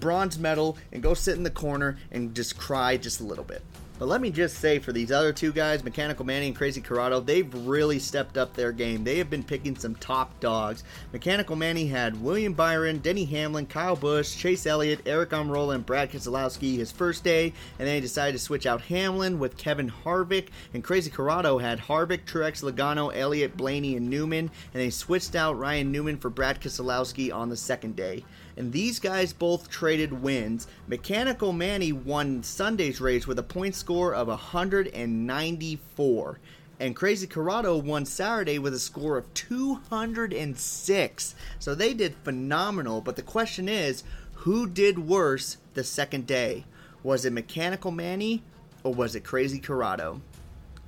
bronze 0.00 0.38
medal 0.38 0.76
and 0.92 1.02
go 1.02 1.14
sit 1.14 1.36
in 1.36 1.42
the 1.42 1.50
corner 1.50 1.98
and 2.10 2.34
just 2.34 2.58
cry 2.58 2.96
just 2.96 3.20
a 3.20 3.24
little 3.24 3.44
bit. 3.44 3.62
But 3.98 4.08
let 4.08 4.20
me 4.20 4.30
just 4.30 4.58
say 4.58 4.78
for 4.78 4.92
these 4.92 5.10
other 5.10 5.32
two 5.32 5.52
guys, 5.52 5.82
Mechanical 5.82 6.26
Manny 6.26 6.48
and 6.48 6.56
Crazy 6.56 6.82
Corrado, 6.82 7.18
they've 7.18 7.52
really 7.66 7.98
stepped 7.98 8.36
up 8.36 8.52
their 8.52 8.70
game. 8.70 9.04
They 9.04 9.16
have 9.16 9.30
been 9.30 9.42
picking 9.42 9.74
some 9.74 9.94
top 9.94 10.38
dogs. 10.38 10.84
Mechanical 11.14 11.56
Manny 11.56 11.86
had 11.86 12.20
William 12.20 12.52
Byron, 12.52 12.98
Denny 12.98 13.24
Hamlin, 13.24 13.64
Kyle 13.64 13.96
Busch, 13.96 14.36
Chase 14.36 14.66
Elliott, 14.66 15.02
Aric 15.06 15.28
Almirola, 15.28 15.76
and 15.76 15.86
Brad 15.86 16.12
Keselowski 16.12 16.76
his 16.76 16.92
first 16.92 17.24
day, 17.24 17.54
and 17.78 17.88
then 17.88 17.94
he 17.94 18.00
decided 18.02 18.32
to 18.32 18.38
switch 18.38 18.66
out 18.66 18.82
Hamlin 18.82 19.38
with 19.38 19.56
Kevin 19.56 19.90
Harvick. 20.04 20.48
And 20.74 20.84
Crazy 20.84 21.10
Corrado 21.10 21.56
had 21.56 21.80
Harvick, 21.80 22.26
Truex, 22.26 22.62
Logano, 22.62 23.10
Elliott, 23.16 23.56
Blaney, 23.56 23.96
and 23.96 24.10
Newman, 24.10 24.50
and 24.74 24.82
they 24.82 24.90
switched 24.90 25.34
out 25.34 25.58
Ryan 25.58 25.90
Newman 25.90 26.18
for 26.18 26.28
Brad 26.28 26.60
Keselowski 26.60 27.34
on 27.34 27.48
the 27.48 27.56
second 27.56 27.96
day 27.96 28.24
and 28.56 28.72
these 28.72 28.98
guys 28.98 29.32
both 29.32 29.70
traded 29.70 30.22
wins. 30.22 30.66
Mechanical 30.86 31.52
Manny 31.52 31.92
won 31.92 32.42
Sunday's 32.42 33.00
race 33.00 33.26
with 33.26 33.38
a 33.38 33.42
point 33.42 33.74
score 33.74 34.14
of 34.14 34.28
194. 34.28 36.40
And 36.78 36.96
Crazy 36.96 37.26
Corrado 37.26 37.78
won 37.78 38.04
Saturday 38.04 38.58
with 38.58 38.74
a 38.74 38.78
score 38.78 39.16
of 39.16 39.32
206. 39.34 41.34
So 41.58 41.74
they 41.74 41.94
did 41.94 42.14
phenomenal. 42.16 43.00
But 43.00 43.16
the 43.16 43.22
question 43.22 43.68
is 43.68 44.04
who 44.34 44.66
did 44.66 44.98
worse 44.98 45.56
the 45.74 45.84
second 45.84 46.26
day? 46.26 46.64
Was 47.02 47.24
it 47.24 47.32
Mechanical 47.32 47.90
Manny 47.90 48.42
or 48.82 48.94
was 48.94 49.14
it 49.14 49.24
Crazy 49.24 49.58
Corrado? 49.58 50.20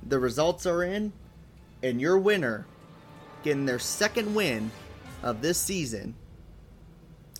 The 0.07 0.19
results 0.19 0.65
are 0.65 0.83
in, 0.83 1.11
and 1.83 1.99
your 1.99 2.17
winner, 2.17 2.65
getting 3.43 3.65
their 3.65 3.79
second 3.79 4.33
win 4.33 4.71
of 5.21 5.41
this 5.41 5.57
season, 5.57 6.15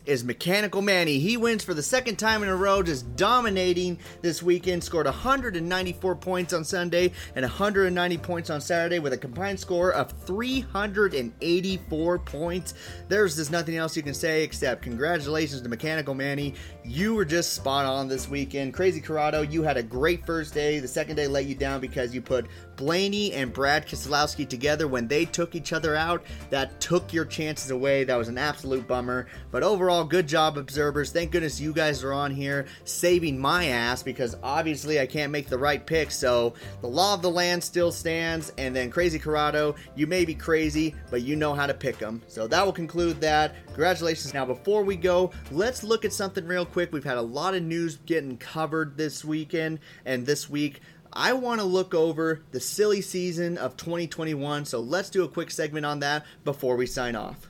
is 0.05 0.23
Mechanical 0.23 0.81
Manny. 0.81 1.19
He 1.19 1.37
wins 1.37 1.63
for 1.63 1.73
the 1.73 1.83
second 1.83 2.17
time 2.17 2.43
in 2.43 2.49
a 2.49 2.55
row, 2.55 2.81
just 2.81 3.15
dominating 3.15 3.99
this 4.21 4.41
weekend. 4.41 4.83
Scored 4.83 5.05
194 5.05 6.15
points 6.15 6.53
on 6.53 6.63
Sunday 6.63 7.11
and 7.35 7.43
190 7.43 8.17
points 8.17 8.49
on 8.49 8.61
Saturday 8.61 8.99
with 8.99 9.13
a 9.13 9.17
combined 9.17 9.59
score 9.59 9.91
of 9.91 10.11
384 10.25 12.19
points. 12.19 12.73
There's 13.07 13.35
just 13.35 13.51
nothing 13.51 13.75
else 13.77 13.95
you 13.97 14.03
can 14.03 14.13
say 14.13 14.43
except 14.43 14.81
congratulations 14.81 15.61
to 15.61 15.69
Mechanical 15.69 16.13
Manny. 16.13 16.55
You 16.83 17.13
were 17.13 17.25
just 17.25 17.53
spot 17.53 17.85
on 17.85 18.07
this 18.07 18.29
weekend. 18.29 18.73
Crazy 18.73 19.01
Corrado, 19.01 19.41
you 19.41 19.63
had 19.63 19.77
a 19.77 19.83
great 19.83 20.25
first 20.25 20.53
day. 20.53 20.79
The 20.79 20.87
second 20.87 21.17
day 21.17 21.27
let 21.27 21.45
you 21.45 21.55
down 21.55 21.81
because 21.81 22.15
you 22.15 22.21
put 22.21 22.47
Blaney 22.77 23.33
and 23.33 23.51
Brad 23.51 23.85
Keselowski 23.85 24.47
together 24.47 24.87
when 24.87 25.07
they 25.07 25.25
took 25.25 25.53
each 25.53 25.73
other 25.73 25.95
out. 25.95 26.23
That 26.49 26.79
took 26.79 27.11
your 27.11 27.25
chances 27.25 27.71
away. 27.71 28.05
That 28.05 28.15
was 28.15 28.29
an 28.29 28.37
absolute 28.37 28.87
bummer. 28.87 29.27
But 29.51 29.63
overall, 29.63 29.88
good 30.07 30.27
job, 30.27 30.57
observers. 30.57 31.11
Thank 31.11 31.31
goodness 31.31 31.59
you 31.59 31.73
guys 31.73 32.03
are 32.03 32.13
on 32.13 32.31
here 32.31 32.67
saving 32.83 33.39
my 33.39 33.65
ass 33.65 34.03
because 34.03 34.35
obviously 34.43 34.99
I 34.99 35.07
can't 35.07 35.31
make 35.31 35.47
the 35.47 35.57
right 35.57 35.83
pick. 35.83 36.11
So 36.11 36.53
the 36.81 36.87
law 36.87 37.15
of 37.15 37.21
the 37.21 37.31
land 37.31 37.63
still 37.63 37.91
stands. 37.91 38.53
And 38.57 38.75
then 38.75 38.91
Crazy 38.91 39.17
Corrado, 39.17 39.75
you 39.95 40.05
may 40.05 40.25
be 40.25 40.35
crazy, 40.35 40.93
but 41.09 41.23
you 41.23 41.35
know 41.35 41.55
how 41.55 41.65
to 41.65 41.73
pick 41.73 41.97
them. 41.97 42.21
So 42.27 42.47
that 42.47 42.63
will 42.63 42.71
conclude 42.71 43.19
that. 43.21 43.55
Congratulations. 43.65 44.33
Now, 44.33 44.45
before 44.45 44.83
we 44.83 44.95
go, 44.95 45.31
let's 45.49 45.83
look 45.83 46.05
at 46.05 46.13
something 46.13 46.45
real 46.45 46.65
quick. 46.65 46.93
We've 46.93 47.03
had 47.03 47.17
a 47.17 47.21
lot 47.21 47.55
of 47.55 47.63
news 47.63 47.97
getting 48.05 48.37
covered 48.37 48.95
this 48.95 49.25
weekend 49.25 49.79
and 50.05 50.25
this 50.25 50.49
week. 50.49 50.81
I 51.11 51.33
want 51.33 51.59
to 51.59 51.65
look 51.65 51.95
over 51.95 52.43
the 52.51 52.59
silly 52.59 53.01
season 53.01 53.57
of 53.57 53.75
2021, 53.77 54.65
so 54.65 54.79
let's 54.79 55.09
do 55.09 55.23
a 55.23 55.27
quick 55.27 55.49
segment 55.49 55.85
on 55.85 55.99
that 56.01 56.25
before 56.43 56.75
we 56.75 56.85
sign 56.85 57.15
off. 57.15 57.48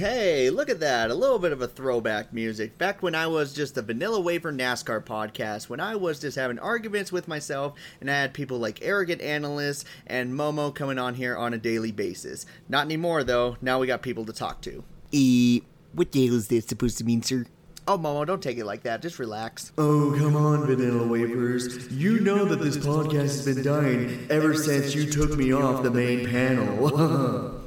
Hey, 0.00 0.48
look 0.48 0.70
at 0.70 0.80
that. 0.80 1.10
A 1.10 1.14
little 1.14 1.38
bit 1.38 1.52
of 1.52 1.60
a 1.60 1.68
throwback 1.68 2.32
music. 2.32 2.78
Back 2.78 3.02
when 3.02 3.14
I 3.14 3.26
was 3.26 3.52
just 3.52 3.76
a 3.76 3.82
vanilla 3.82 4.18
waiver 4.18 4.50
NASCAR 4.50 5.04
podcast, 5.04 5.68
when 5.68 5.78
I 5.78 5.94
was 5.94 6.18
just 6.18 6.38
having 6.38 6.58
arguments 6.58 7.12
with 7.12 7.28
myself, 7.28 7.74
and 8.00 8.10
I 8.10 8.14
had 8.14 8.32
people 8.32 8.58
like 8.58 8.78
arrogant 8.80 9.20
analysts 9.20 9.84
and 10.06 10.32
Momo 10.32 10.74
coming 10.74 10.98
on 10.98 11.16
here 11.16 11.36
on 11.36 11.52
a 11.52 11.58
daily 11.58 11.92
basis. 11.92 12.46
Not 12.66 12.86
anymore, 12.86 13.24
though. 13.24 13.58
Now 13.60 13.78
we 13.78 13.86
got 13.86 14.00
people 14.00 14.24
to 14.24 14.32
talk 14.32 14.62
to. 14.62 14.82
E. 15.12 15.60
What 15.92 16.12
the 16.12 16.26
hell 16.28 16.36
is 16.36 16.48
that 16.48 16.66
supposed 16.66 16.96
to 16.96 17.04
mean, 17.04 17.22
sir? 17.22 17.44
Oh, 17.86 17.98
Momo, 17.98 18.26
don't 18.26 18.42
take 18.42 18.56
it 18.56 18.64
like 18.64 18.84
that. 18.84 19.02
Just 19.02 19.18
relax. 19.18 19.70
Oh, 19.76 20.16
come 20.16 20.34
on, 20.34 20.64
Vanilla 20.64 21.06
Wafers. 21.06 21.92
You 21.92 22.20
know 22.20 22.46
that 22.46 22.62
this 22.62 22.78
podcast 22.78 23.12
has 23.12 23.44
been 23.44 23.62
dying 23.62 24.28
ever 24.30 24.54
since 24.54 24.94
you 24.94 25.12
took 25.12 25.36
me 25.36 25.52
off 25.52 25.82
the 25.82 25.90
main 25.90 26.26
panel. 26.26 27.58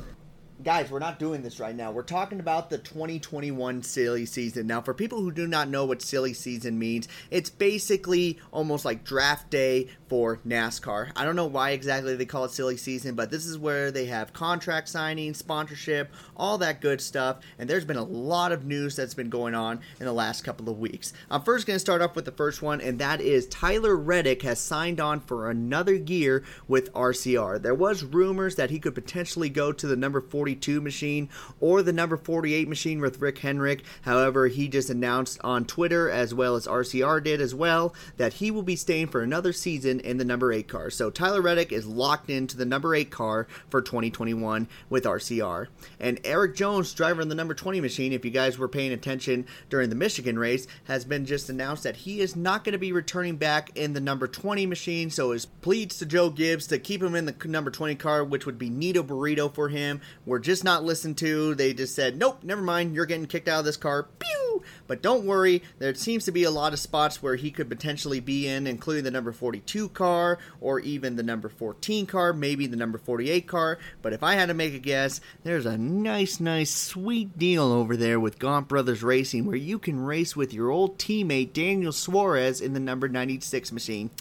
guys, 0.63 0.89
we're 0.89 0.99
not 0.99 1.19
doing 1.19 1.41
this 1.41 1.59
right 1.59 1.75
now. 1.75 1.91
We're 1.91 2.03
talking 2.03 2.39
about 2.39 2.69
the 2.69 2.77
2021 2.77 3.83
silly 3.83 4.25
season. 4.25 4.65
Now, 4.65 4.81
for 4.81 4.93
people 4.93 5.19
who 5.19 5.31
do 5.31 5.45
not 5.45 5.67
know 5.67 5.83
what 5.83 6.01
silly 6.01 6.33
season 6.33 6.79
means, 6.79 7.09
it's 7.29 7.49
basically 7.49 8.39
almost 8.51 8.85
like 8.85 9.03
draft 9.03 9.49
day 9.49 9.89
for 10.07 10.37
NASCAR. 10.47 11.11
I 11.15 11.25
don't 11.25 11.35
know 11.35 11.47
why 11.47 11.71
exactly 11.71 12.15
they 12.15 12.25
call 12.25 12.45
it 12.45 12.51
silly 12.51 12.77
season, 12.77 13.15
but 13.15 13.29
this 13.29 13.45
is 13.45 13.57
where 13.57 13.91
they 13.91 14.05
have 14.05 14.31
contract 14.31 14.87
signing, 14.87 15.33
sponsorship, 15.33 16.13
all 16.37 16.57
that 16.59 16.79
good 16.79 17.01
stuff. 17.01 17.39
And 17.59 17.69
there's 17.69 17.85
been 17.85 17.97
a 17.97 18.03
lot 18.03 18.53
of 18.53 18.65
news 18.65 18.95
that's 18.95 19.13
been 19.13 19.29
going 19.29 19.55
on 19.55 19.81
in 19.99 20.05
the 20.05 20.13
last 20.13 20.43
couple 20.43 20.69
of 20.69 20.79
weeks. 20.79 21.11
I'm 21.29 21.41
first 21.41 21.67
going 21.67 21.75
to 21.75 21.79
start 21.79 22.01
off 22.01 22.15
with 22.15 22.25
the 22.25 22.31
first 22.31 22.61
one, 22.61 22.79
and 22.79 22.99
that 22.99 23.19
is 23.19 23.47
Tyler 23.47 23.97
Reddick 23.97 24.43
has 24.43 24.59
signed 24.59 25.01
on 25.01 25.19
for 25.19 25.49
another 25.49 25.93
year 25.93 26.43
with 26.69 26.93
RCR. 26.93 27.61
There 27.61 27.75
was 27.75 28.03
rumors 28.03 28.55
that 28.55 28.69
he 28.69 28.79
could 28.79 28.95
potentially 28.95 29.49
go 29.49 29.73
to 29.73 29.87
the 29.87 29.97
number 29.97 30.21
42 30.53 30.81
machine 30.81 31.29
or 31.59 31.81
the 31.81 31.93
number 31.93 32.15
48 32.15 32.67
machine 32.67 33.01
with 33.01 33.19
Rick 33.19 33.39
Hendrick. 33.39 33.83
However, 34.03 34.47
he 34.47 34.67
just 34.67 34.89
announced 34.89 35.39
on 35.43 35.65
Twitter, 35.65 36.09
as 36.09 36.33
well 36.33 36.55
as 36.55 36.67
RCR 36.67 37.23
did 37.23 37.41
as 37.41 37.55
well, 37.55 37.95
that 38.17 38.33
he 38.33 38.51
will 38.51 38.63
be 38.63 38.75
staying 38.75 39.07
for 39.07 39.21
another 39.21 39.51
season 39.51 39.99
in 39.99 40.17
the 40.17 40.25
number 40.25 40.53
8 40.53 40.67
car. 40.67 40.89
So 40.89 41.09
Tyler 41.09 41.41
Reddick 41.41 41.71
is 41.71 41.87
locked 41.87 42.29
into 42.29 42.55
the 42.55 42.65
number 42.65 42.93
8 42.93 43.09
car 43.09 43.47
for 43.69 43.81
2021 43.81 44.67
with 44.89 45.05
RCR. 45.05 45.67
And 45.99 46.19
Erik 46.23 46.55
Jones, 46.55 46.93
driver 46.93 47.21
in 47.21 47.29
the 47.29 47.35
number 47.35 47.55
20 47.55 47.81
machine, 47.81 48.13
if 48.13 48.23
you 48.23 48.31
guys 48.31 48.57
were 48.57 48.67
paying 48.67 48.91
attention 48.91 49.47
during 49.69 49.89
the 49.89 49.95
Michigan 49.95 50.37
race, 50.37 50.67
has 50.85 51.03
been 51.03 51.25
just 51.25 51.49
announced 51.49 51.83
that 51.83 51.95
he 51.97 52.19
is 52.19 52.35
not 52.35 52.63
going 52.63 52.73
to 52.73 52.79
be 52.79 52.91
returning 52.91 53.37
back 53.37 53.75
in 53.75 53.93
the 53.93 53.99
number 53.99 54.27
20 54.27 54.65
machine. 54.67 55.09
So 55.09 55.31
his 55.31 55.45
pleads 55.45 55.97
to 55.99 56.05
Joe 56.05 56.29
Gibbs 56.29 56.67
to 56.67 56.77
keep 56.77 57.01
him 57.01 57.15
in 57.15 57.25
the 57.25 57.35
number 57.45 57.71
20 57.71 57.95
car, 57.95 58.23
which 58.23 58.45
would 58.45 58.59
be 58.59 58.69
Nito 58.69 59.01
Burrito 59.01 59.53
for 59.53 59.69
him, 59.69 60.01
were 60.25 60.39
just 60.43 60.63
not 60.63 60.83
listened 60.83 61.17
to. 61.19 61.55
They 61.55 61.73
just 61.73 61.95
said, 61.95 62.17
nope, 62.17 62.43
never 62.43 62.61
mind, 62.61 62.93
you're 62.93 63.05
getting 63.05 63.25
kicked 63.25 63.47
out 63.47 63.59
of 63.59 63.65
this 63.65 63.77
car. 63.77 64.07
Pew! 64.19 64.63
But 64.87 65.01
don't 65.01 65.25
worry, 65.25 65.63
there 65.79 65.93
seems 65.95 66.25
to 66.25 66.31
be 66.31 66.43
a 66.43 66.51
lot 66.51 66.73
of 66.73 66.79
spots 66.79 67.21
where 67.21 67.35
he 67.35 67.51
could 67.51 67.69
potentially 67.69 68.19
be 68.19 68.47
in, 68.47 68.67
including 68.67 69.03
the 69.03 69.11
number 69.11 69.31
42 69.31 69.89
car 69.89 70.37
or 70.61 70.79
even 70.79 71.15
the 71.15 71.23
number 71.23 71.49
14 71.49 72.05
car, 72.05 72.33
maybe 72.33 72.67
the 72.67 72.75
number 72.75 72.97
48 72.97 73.47
car. 73.47 73.79
But 74.01 74.13
if 74.13 74.23
I 74.23 74.35
had 74.35 74.47
to 74.47 74.53
make 74.53 74.73
a 74.73 74.79
guess, 74.79 75.21
there's 75.43 75.65
a 75.65 75.77
nice, 75.77 76.39
nice, 76.39 76.71
sweet 76.71 77.37
deal 77.37 77.71
over 77.71 77.97
there 77.97 78.19
with 78.19 78.39
Gaunt 78.39 78.67
Brothers 78.67 79.03
Racing 79.03 79.45
where 79.45 79.55
you 79.55 79.79
can 79.79 79.99
race 79.99 80.35
with 80.35 80.53
your 80.53 80.69
old 80.69 80.97
teammate 80.97 81.53
Daniel 81.53 81.91
Suarez 81.91 82.61
in 82.61 82.73
the 82.73 82.79
number 82.79 83.07
96 83.07 83.71
machine. 83.71 84.11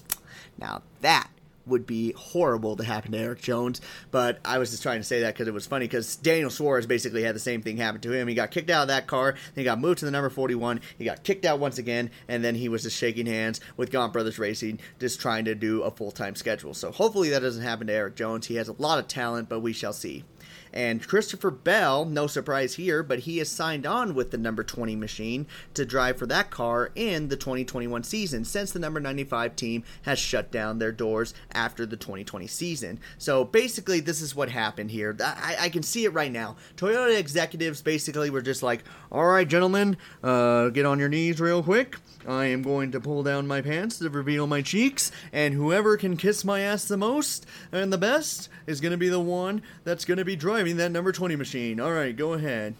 Now 0.58 0.82
that 1.00 1.28
would 1.66 1.86
be 1.86 2.12
horrible 2.12 2.76
to 2.76 2.84
happen 2.84 3.12
to 3.12 3.18
Erik 3.18 3.40
Jones. 3.40 3.80
But 4.10 4.38
I 4.44 4.58
was 4.58 4.70
just 4.70 4.82
trying 4.82 5.00
to 5.00 5.04
say 5.04 5.20
that 5.20 5.34
because 5.34 5.48
it 5.48 5.54
was 5.54 5.66
funny 5.66 5.86
because 5.86 6.16
Daniel 6.16 6.50
Suarez 6.50 6.86
basically 6.86 7.22
had 7.22 7.34
the 7.34 7.40
same 7.40 7.62
thing 7.62 7.76
happen 7.76 8.00
to 8.02 8.12
him. 8.12 8.28
He 8.28 8.34
got 8.34 8.50
kicked 8.50 8.70
out 8.70 8.82
of 8.82 8.88
that 8.88 9.06
car, 9.06 9.32
then 9.32 9.62
he 9.62 9.64
got 9.64 9.80
moved 9.80 10.00
to 10.00 10.04
the 10.04 10.10
number 10.10 10.30
41. 10.30 10.80
He 10.98 11.04
got 11.04 11.22
kicked 11.22 11.44
out 11.44 11.58
once 11.58 11.78
again, 11.78 12.10
and 12.28 12.44
then 12.44 12.54
he 12.54 12.68
was 12.68 12.82
just 12.82 12.96
shaking 12.96 13.26
hands 13.26 13.60
with 13.76 13.90
Gaunt 13.90 14.12
Brothers 14.12 14.38
Racing, 14.38 14.80
just 14.98 15.20
trying 15.20 15.44
to 15.44 15.54
do 15.54 15.82
a 15.82 15.90
full 15.90 16.10
time 16.10 16.34
schedule. 16.34 16.74
So 16.74 16.90
hopefully 16.90 17.30
that 17.30 17.40
doesn't 17.40 17.62
happen 17.62 17.86
to 17.86 17.92
Erik 17.92 18.16
Jones. 18.16 18.46
He 18.46 18.56
has 18.56 18.68
a 18.68 18.74
lot 18.80 18.98
of 18.98 19.08
talent, 19.08 19.48
but 19.48 19.60
we 19.60 19.72
shall 19.72 19.92
see. 19.92 20.24
And 20.72 21.06
Christopher 21.06 21.50
Bell, 21.50 22.04
no 22.04 22.26
surprise 22.26 22.74
here, 22.74 23.02
but 23.02 23.20
he 23.20 23.38
has 23.38 23.48
signed 23.48 23.86
on 23.86 24.14
with 24.14 24.30
the 24.30 24.38
number 24.38 24.64
20 24.64 24.96
machine 24.96 25.46
to 25.74 25.84
drive 25.84 26.16
for 26.16 26.26
that 26.26 26.50
car 26.50 26.90
in 26.94 27.28
the 27.28 27.36
2021 27.36 28.02
season 28.04 28.44
since 28.44 28.72
the 28.72 28.78
number 28.78 29.00
95 29.00 29.54
team 29.56 29.84
has 30.02 30.18
shut 30.18 30.50
down 30.50 30.78
their 30.78 30.92
doors 30.92 31.34
after 31.52 31.84
the 31.84 31.96
2020 31.96 32.46
season. 32.46 32.98
So 33.18 33.44
basically, 33.44 34.00
this 34.00 34.20
is 34.20 34.34
what 34.34 34.48
happened 34.48 34.90
here. 34.90 35.16
I, 35.20 35.56
I 35.60 35.68
can 35.68 35.82
see 35.82 36.04
it 36.04 36.12
right 36.12 36.32
now. 36.32 36.56
Toyota 36.76 37.18
executives 37.18 37.82
basically 37.82 38.30
were 38.30 38.42
just 38.42 38.62
like, 38.62 38.84
all 39.10 39.26
right, 39.26 39.46
gentlemen, 39.46 39.96
uh, 40.22 40.68
get 40.70 40.86
on 40.86 40.98
your 40.98 41.08
knees 41.08 41.40
real 41.40 41.62
quick. 41.62 41.96
I 42.26 42.46
am 42.46 42.62
going 42.62 42.92
to 42.92 43.00
pull 43.00 43.22
down 43.22 43.46
my 43.46 43.60
pants 43.60 43.98
to 43.98 44.08
reveal 44.08 44.46
my 44.46 44.62
cheeks, 44.62 45.10
and 45.32 45.54
whoever 45.54 45.96
can 45.96 46.16
kiss 46.16 46.44
my 46.44 46.60
ass 46.60 46.84
the 46.84 46.96
most 46.96 47.46
and 47.72 47.92
the 47.92 47.98
best 47.98 48.48
is 48.66 48.80
going 48.80 48.92
to 48.92 48.98
be 48.98 49.08
the 49.08 49.20
one 49.20 49.62
that's 49.84 50.04
going 50.04 50.18
to 50.18 50.24
be 50.24 50.36
driving 50.36 50.61
that 50.70 50.92
number 50.92 51.10
20 51.10 51.34
machine. 51.36 51.80
All 51.80 51.92
right, 51.92 52.16
go 52.16 52.34
ahead. 52.34 52.74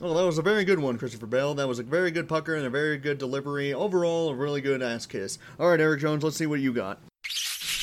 Oh, 0.00 0.14
that 0.14 0.26
was 0.26 0.38
a 0.38 0.42
very 0.42 0.64
good 0.64 0.80
one, 0.80 0.98
Christopher 0.98 1.26
Bell. 1.26 1.54
That 1.54 1.68
was 1.68 1.78
a 1.78 1.84
very 1.84 2.10
good 2.10 2.28
pucker 2.28 2.56
and 2.56 2.66
a 2.66 2.70
very 2.70 2.98
good 2.98 3.18
delivery. 3.18 3.72
Overall, 3.72 4.30
a 4.30 4.34
really 4.34 4.60
good 4.60 4.82
ass 4.82 5.06
kiss. 5.06 5.38
All 5.60 5.70
right, 5.70 5.78
Erik 5.78 6.00
Jones, 6.00 6.24
let's 6.24 6.36
see 6.36 6.46
what 6.46 6.58
you 6.58 6.72
got. 6.72 6.98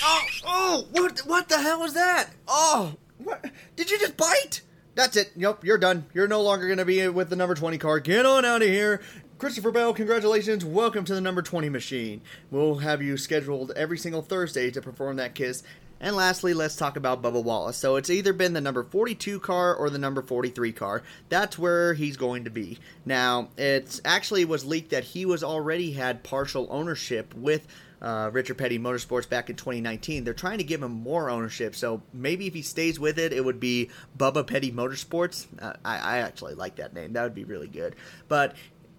Oh, 0.03 0.21
oh, 0.45 0.87
what, 0.91 1.19
what 1.19 1.47
the 1.47 1.61
hell 1.61 1.79
was 1.79 1.93
that? 1.93 2.31
Oh, 2.45 2.95
what? 3.19 3.45
Did 3.77 3.89
you 3.89 3.97
just 3.97 4.17
bite? 4.17 4.61
That's 4.95 5.15
it. 5.15 5.31
Yep, 5.37 5.63
you're 5.63 5.77
done. 5.77 6.07
You're 6.13 6.27
no 6.27 6.41
longer 6.41 6.65
going 6.65 6.79
to 6.79 6.85
be 6.85 7.07
with 7.07 7.29
the 7.29 7.37
number 7.37 7.55
20 7.55 7.77
car. 7.77 8.01
Get 8.01 8.25
on 8.25 8.43
out 8.43 8.61
of 8.61 8.67
here. 8.67 9.01
Christopher 9.37 9.71
Bell, 9.71 9.93
congratulations. 9.93 10.65
Welcome 10.65 11.05
to 11.05 11.15
the 11.15 11.21
number 11.21 11.41
20 11.41 11.69
machine. 11.69 12.19
We'll 12.51 12.79
have 12.79 13.01
you 13.01 13.15
scheduled 13.15 13.71
every 13.71 13.97
single 13.97 14.21
Thursday 14.21 14.69
to 14.71 14.81
perform 14.81 15.15
that 15.15 15.33
kiss. 15.33 15.63
And 16.01 16.15
lastly, 16.15 16.53
let's 16.53 16.75
talk 16.75 16.95
about 16.95 17.21
Bubba 17.21 17.43
Wallace. 17.43 17.77
So 17.77 17.97
it's 17.97 18.09
either 18.09 18.33
been 18.33 18.53
the 18.53 18.61
number 18.61 18.83
42 18.83 19.39
car 19.39 19.75
or 19.75 19.89
the 19.89 19.97
number 19.97 20.21
43 20.21 20.71
car. 20.71 21.03
That's 21.27 21.57
where 21.57 21.93
he's 21.93 22.17
going 22.17 22.45
to 22.45 22.49
be. 22.49 22.79
Now, 23.05 23.49
it 23.57 23.99
actually 24.05 24.45
was 24.45 24.65
leaked 24.65 24.91
that 24.91 25.03
he 25.03 25.25
was 25.25 25.43
already 25.43 25.91
had 25.91 26.23
partial 26.23 26.67
ownership 26.69 27.33
with 27.33 27.67
uh, 28.01 28.29
Richard 28.31 28.57
Petty 28.57 28.79
Motorsports 28.79 29.27
back 29.27 29.49
in 29.49 29.55
2019. 29.55 30.23
They're 30.23 30.33
trying 30.33 30.59
to 30.59 30.63
give 30.63 30.81
him 30.81 30.91
more 30.91 31.29
ownership, 31.29 31.75
so 31.75 32.01
maybe 32.13 32.47
if 32.47 32.53
he 32.53 32.61
stays 32.61 32.99
with 32.99 33.19
it, 33.19 33.33
it 33.33 33.43
would 33.43 33.59
be 33.59 33.89
Bubba 34.17 34.47
Petty 34.47 34.71
Motorsports. 34.71 35.47
Uh, 35.61 35.73
I, 35.83 35.97
I 35.97 36.17
actually 36.19 36.53
like 36.53 36.77
that 36.77 36.93
name. 36.93 37.13
That 37.13 37.23
would 37.23 37.35
be 37.35 37.43
really 37.43 37.67
good. 37.67 37.95
But 38.27 38.55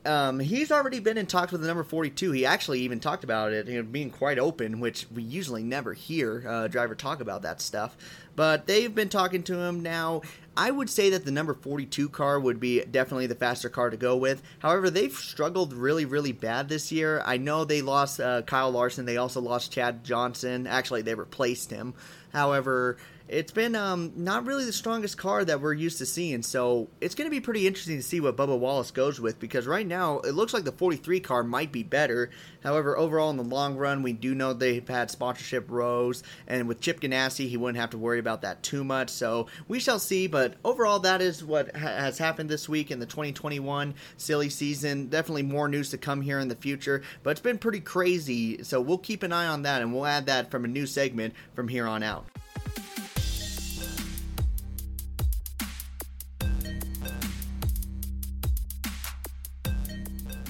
um, 0.07 0.39
he's 0.39 0.73
already 0.73 0.99
been 0.99 1.19
in 1.19 1.27
talks 1.27 1.53
with 1.53 1.61
the 1.61 1.67
number 1.67 1.85
42. 1.85 2.33
He 2.33 2.47
actually 2.47 2.81
even 2.81 3.01
talked 3.01 3.23
about 3.23 3.53
it, 3.53 3.69
you 3.69 3.77
know, 3.77 3.83
being 3.83 4.11
quite 4.11 4.39
open, 4.39 4.81
which 4.81 5.07
we 5.15 5.23
usually 5.23 5.63
never 5.63 5.93
hear 5.93 6.45
a 6.49 6.69
driver 6.69 6.95
talk 6.95 7.21
about 7.21 7.43
that 7.43 7.61
stuff. 7.61 7.97
But 8.35 8.67
they've 8.67 8.95
been 8.95 9.11
talking 9.11 9.43
to 9.45 9.59
him 9.59 9.83
now. 9.83 10.23
I 10.57 10.71
would 10.71 10.89
say 10.89 11.11
that 11.11 11.25
the 11.25 11.31
number 11.31 11.53
42 11.53 12.09
car 12.09 12.41
would 12.41 12.59
be 12.59 12.83
definitely 12.85 13.27
the 13.27 13.35
faster 13.35 13.69
car 13.69 13.91
to 13.91 13.97
go 13.97 14.17
with. 14.17 14.43
However, 14.61 14.89
they've 14.89 15.13
struggled 15.13 15.75
really, 15.75 16.07
really 16.07 16.33
bad 16.33 16.69
this 16.69 16.91
year. 16.91 17.23
I 17.27 17.37
know 17.37 17.65
they 17.65 17.83
lost 17.83 18.21
uh, 18.21 18.43
Kyle 18.43 18.71
Larson. 18.71 19.05
They 19.05 19.19
also 19.19 19.41
lost 19.41 19.73
Chad 19.73 20.03
Johnston. 20.03 20.67
Actually, 20.67 21.03
they 21.03 21.15
replaced 21.15 21.71
him. 21.71 21.95
However, 22.33 22.97
it's 23.31 23.53
been 23.53 23.77
um, 23.77 24.13
not 24.17 24.45
really 24.45 24.65
the 24.65 24.73
strongest 24.73 25.17
car 25.17 25.45
that 25.45 25.61
we're 25.61 25.73
used 25.73 25.99
to 25.99 26.07
seeing. 26.07 26.43
So 26.43 26.89
it's 27.01 27.15
going 27.15 27.27
to 27.27 27.31
be 27.31 27.41
pretty 27.41 27.65
interesting 27.65 27.97
to 27.97 28.03
see 28.03 28.21
what 28.21 28.37
Bubba 28.37 28.59
Wallace 28.59 28.91
goes 28.91 29.21
with 29.21 29.39
because 29.39 29.69
right 29.69 29.87
now 29.87 30.19
it 30.19 30.35
looks 30.35 30.53
like 30.53 30.65
the 30.65 30.73
43 30.73 31.21
car 31.21 31.45
might 31.45 31.71
be 31.71 31.85
better. 31.85 32.31
However, 32.65 32.99
overall 32.99 33.31
in 33.31 33.37
the 33.37 33.45
long 33.45 33.77
run, 33.77 34.03
we 34.03 34.13
do 34.13 34.35
know 34.35 34.53
they've 34.53 34.87
had 34.87 35.13
sponsorship 35.13 35.71
rows, 35.71 36.25
and 36.49 36.67
with 36.67 36.81
Chip 36.81 37.01
Ganassi, 37.01 37.49
he 37.49 37.57
wouldn't 37.57 37.79
have 37.79 37.91
to 37.91 37.99
worry 37.99 38.19
about 38.19 38.43
that 38.43 38.65
too 38.65 38.83
much. 38.83 39.11
So 39.11 39.47
we 39.69 39.79
shall 39.79 40.01
see. 40.01 40.27
But 40.27 40.55
overall, 40.65 40.99
that 40.99 41.23
is 41.23 41.45
what 41.45 41.75
ha- 41.77 41.87
has 41.87 42.19
happened 42.19 42.51
this 42.51 42.69
week 42.69 42.91
in 42.91 42.99
the 42.99 43.07
2021 43.07 43.95
silly 44.17 44.51
season. 44.51 45.07
Definitely 45.07 45.45
more 45.45 45.69
news 45.69 45.91
to 45.91 45.99
come 45.99 46.21
here 46.21 46.41
in 46.41 46.49
the 46.49 46.57
future, 46.57 47.03
but 47.23 47.31
it's 47.31 47.41
been 47.41 47.59
pretty 47.59 47.81
crazy. 47.81 48.65
So 48.65 48.81
we'll 48.81 48.99
keep 48.99 49.23
an 49.23 49.33
eye 49.33 49.47
on 49.47 49.63
that, 49.63 49.83
and 49.83 49.95
we'll 49.95 50.07
add 50.07 50.27
that 50.27 50.51
from 50.51 50.65
a 50.65 50.69
new 50.69 50.87
segment 50.87 51.35
from 51.55 51.69
here 51.69 51.87
on 51.87 52.03
out. 52.03 52.27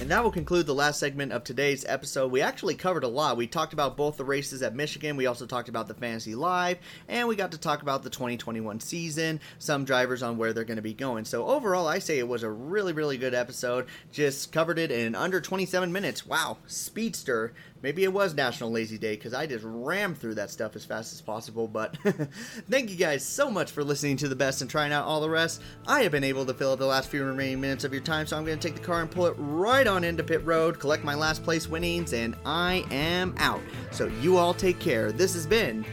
And 0.01 0.09
that 0.09 0.23
will 0.23 0.31
conclude 0.31 0.65
the 0.65 0.73
last 0.73 0.99
segment 0.99 1.31
of 1.31 1.43
today's 1.43 1.85
episode. 1.87 2.31
We 2.31 2.41
actually 2.41 2.73
covered 2.73 3.03
a 3.03 3.07
lot. 3.07 3.37
We 3.37 3.45
talked 3.45 3.71
about 3.71 3.95
both 3.95 4.17
the 4.17 4.25
races 4.25 4.63
at 4.63 4.73
Michigan, 4.73 5.15
we 5.15 5.27
also 5.27 5.45
talked 5.45 5.69
about 5.69 5.87
the 5.87 5.93
Fantasy 5.93 6.33
Live, 6.33 6.79
and 7.07 7.27
we 7.27 7.35
got 7.35 7.51
to 7.51 7.59
talk 7.59 7.83
about 7.83 8.01
the 8.01 8.09
2021 8.09 8.79
season, 8.79 9.39
some 9.59 9.85
drivers 9.85 10.23
on 10.23 10.39
where 10.39 10.53
they're 10.53 10.63
going 10.63 10.77
to 10.77 10.81
be 10.81 10.95
going. 10.95 11.23
So, 11.23 11.45
overall, 11.45 11.87
I 11.87 11.99
say 11.99 12.17
it 12.17 12.27
was 12.27 12.41
a 12.41 12.49
really, 12.49 12.93
really 12.93 13.19
good 13.19 13.35
episode. 13.35 13.85
Just 14.11 14.51
covered 14.51 14.79
it 14.79 14.89
in 14.89 15.13
under 15.13 15.39
27 15.39 15.91
minutes. 15.91 16.25
Wow, 16.25 16.57
speedster. 16.65 17.53
Maybe 17.81 18.03
it 18.03 18.13
was 18.13 18.33
National 18.33 18.71
Lazy 18.71 18.97
Day 18.97 19.15
because 19.15 19.33
I 19.33 19.47
just 19.47 19.65
rammed 19.65 20.17
through 20.17 20.35
that 20.35 20.51
stuff 20.51 20.75
as 20.75 20.85
fast 20.85 21.13
as 21.13 21.21
possible. 21.21 21.67
But 21.67 21.97
thank 22.69 22.89
you 22.89 22.95
guys 22.95 23.25
so 23.25 23.49
much 23.49 23.71
for 23.71 23.83
listening 23.83 24.17
to 24.17 24.27
the 24.27 24.35
best 24.35 24.61
and 24.61 24.69
trying 24.69 24.91
out 24.91 25.05
all 25.05 25.21
the 25.21 25.29
rest. 25.29 25.61
I 25.87 26.03
have 26.03 26.11
been 26.11 26.23
able 26.23 26.45
to 26.45 26.53
fill 26.53 26.73
up 26.73 26.79
the 26.79 26.85
last 26.85 27.09
few 27.09 27.23
remaining 27.23 27.59
minutes 27.59 27.83
of 27.83 27.93
your 27.93 28.03
time, 28.03 28.27
so 28.27 28.37
I'm 28.37 28.45
going 28.45 28.59
to 28.59 28.67
take 28.67 28.77
the 28.77 28.85
car 28.85 29.01
and 29.01 29.09
pull 29.09 29.25
it 29.25 29.35
right 29.37 29.87
on 29.87 30.03
into 30.03 30.23
pit 30.23 30.45
road, 30.45 30.79
collect 30.79 31.03
my 31.03 31.15
last 31.15 31.43
place 31.43 31.67
winnings, 31.67 32.13
and 32.13 32.35
I 32.45 32.85
am 32.91 33.33
out. 33.37 33.61
So 33.91 34.07
you 34.21 34.37
all 34.37 34.53
take 34.53 34.79
care. 34.79 35.11
This 35.11 35.33
has 35.33 35.47
been 35.47 35.85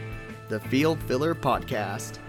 the 0.47 0.59
Field 0.59 1.01
Filler 1.03 1.33
Podcast. 1.33 2.19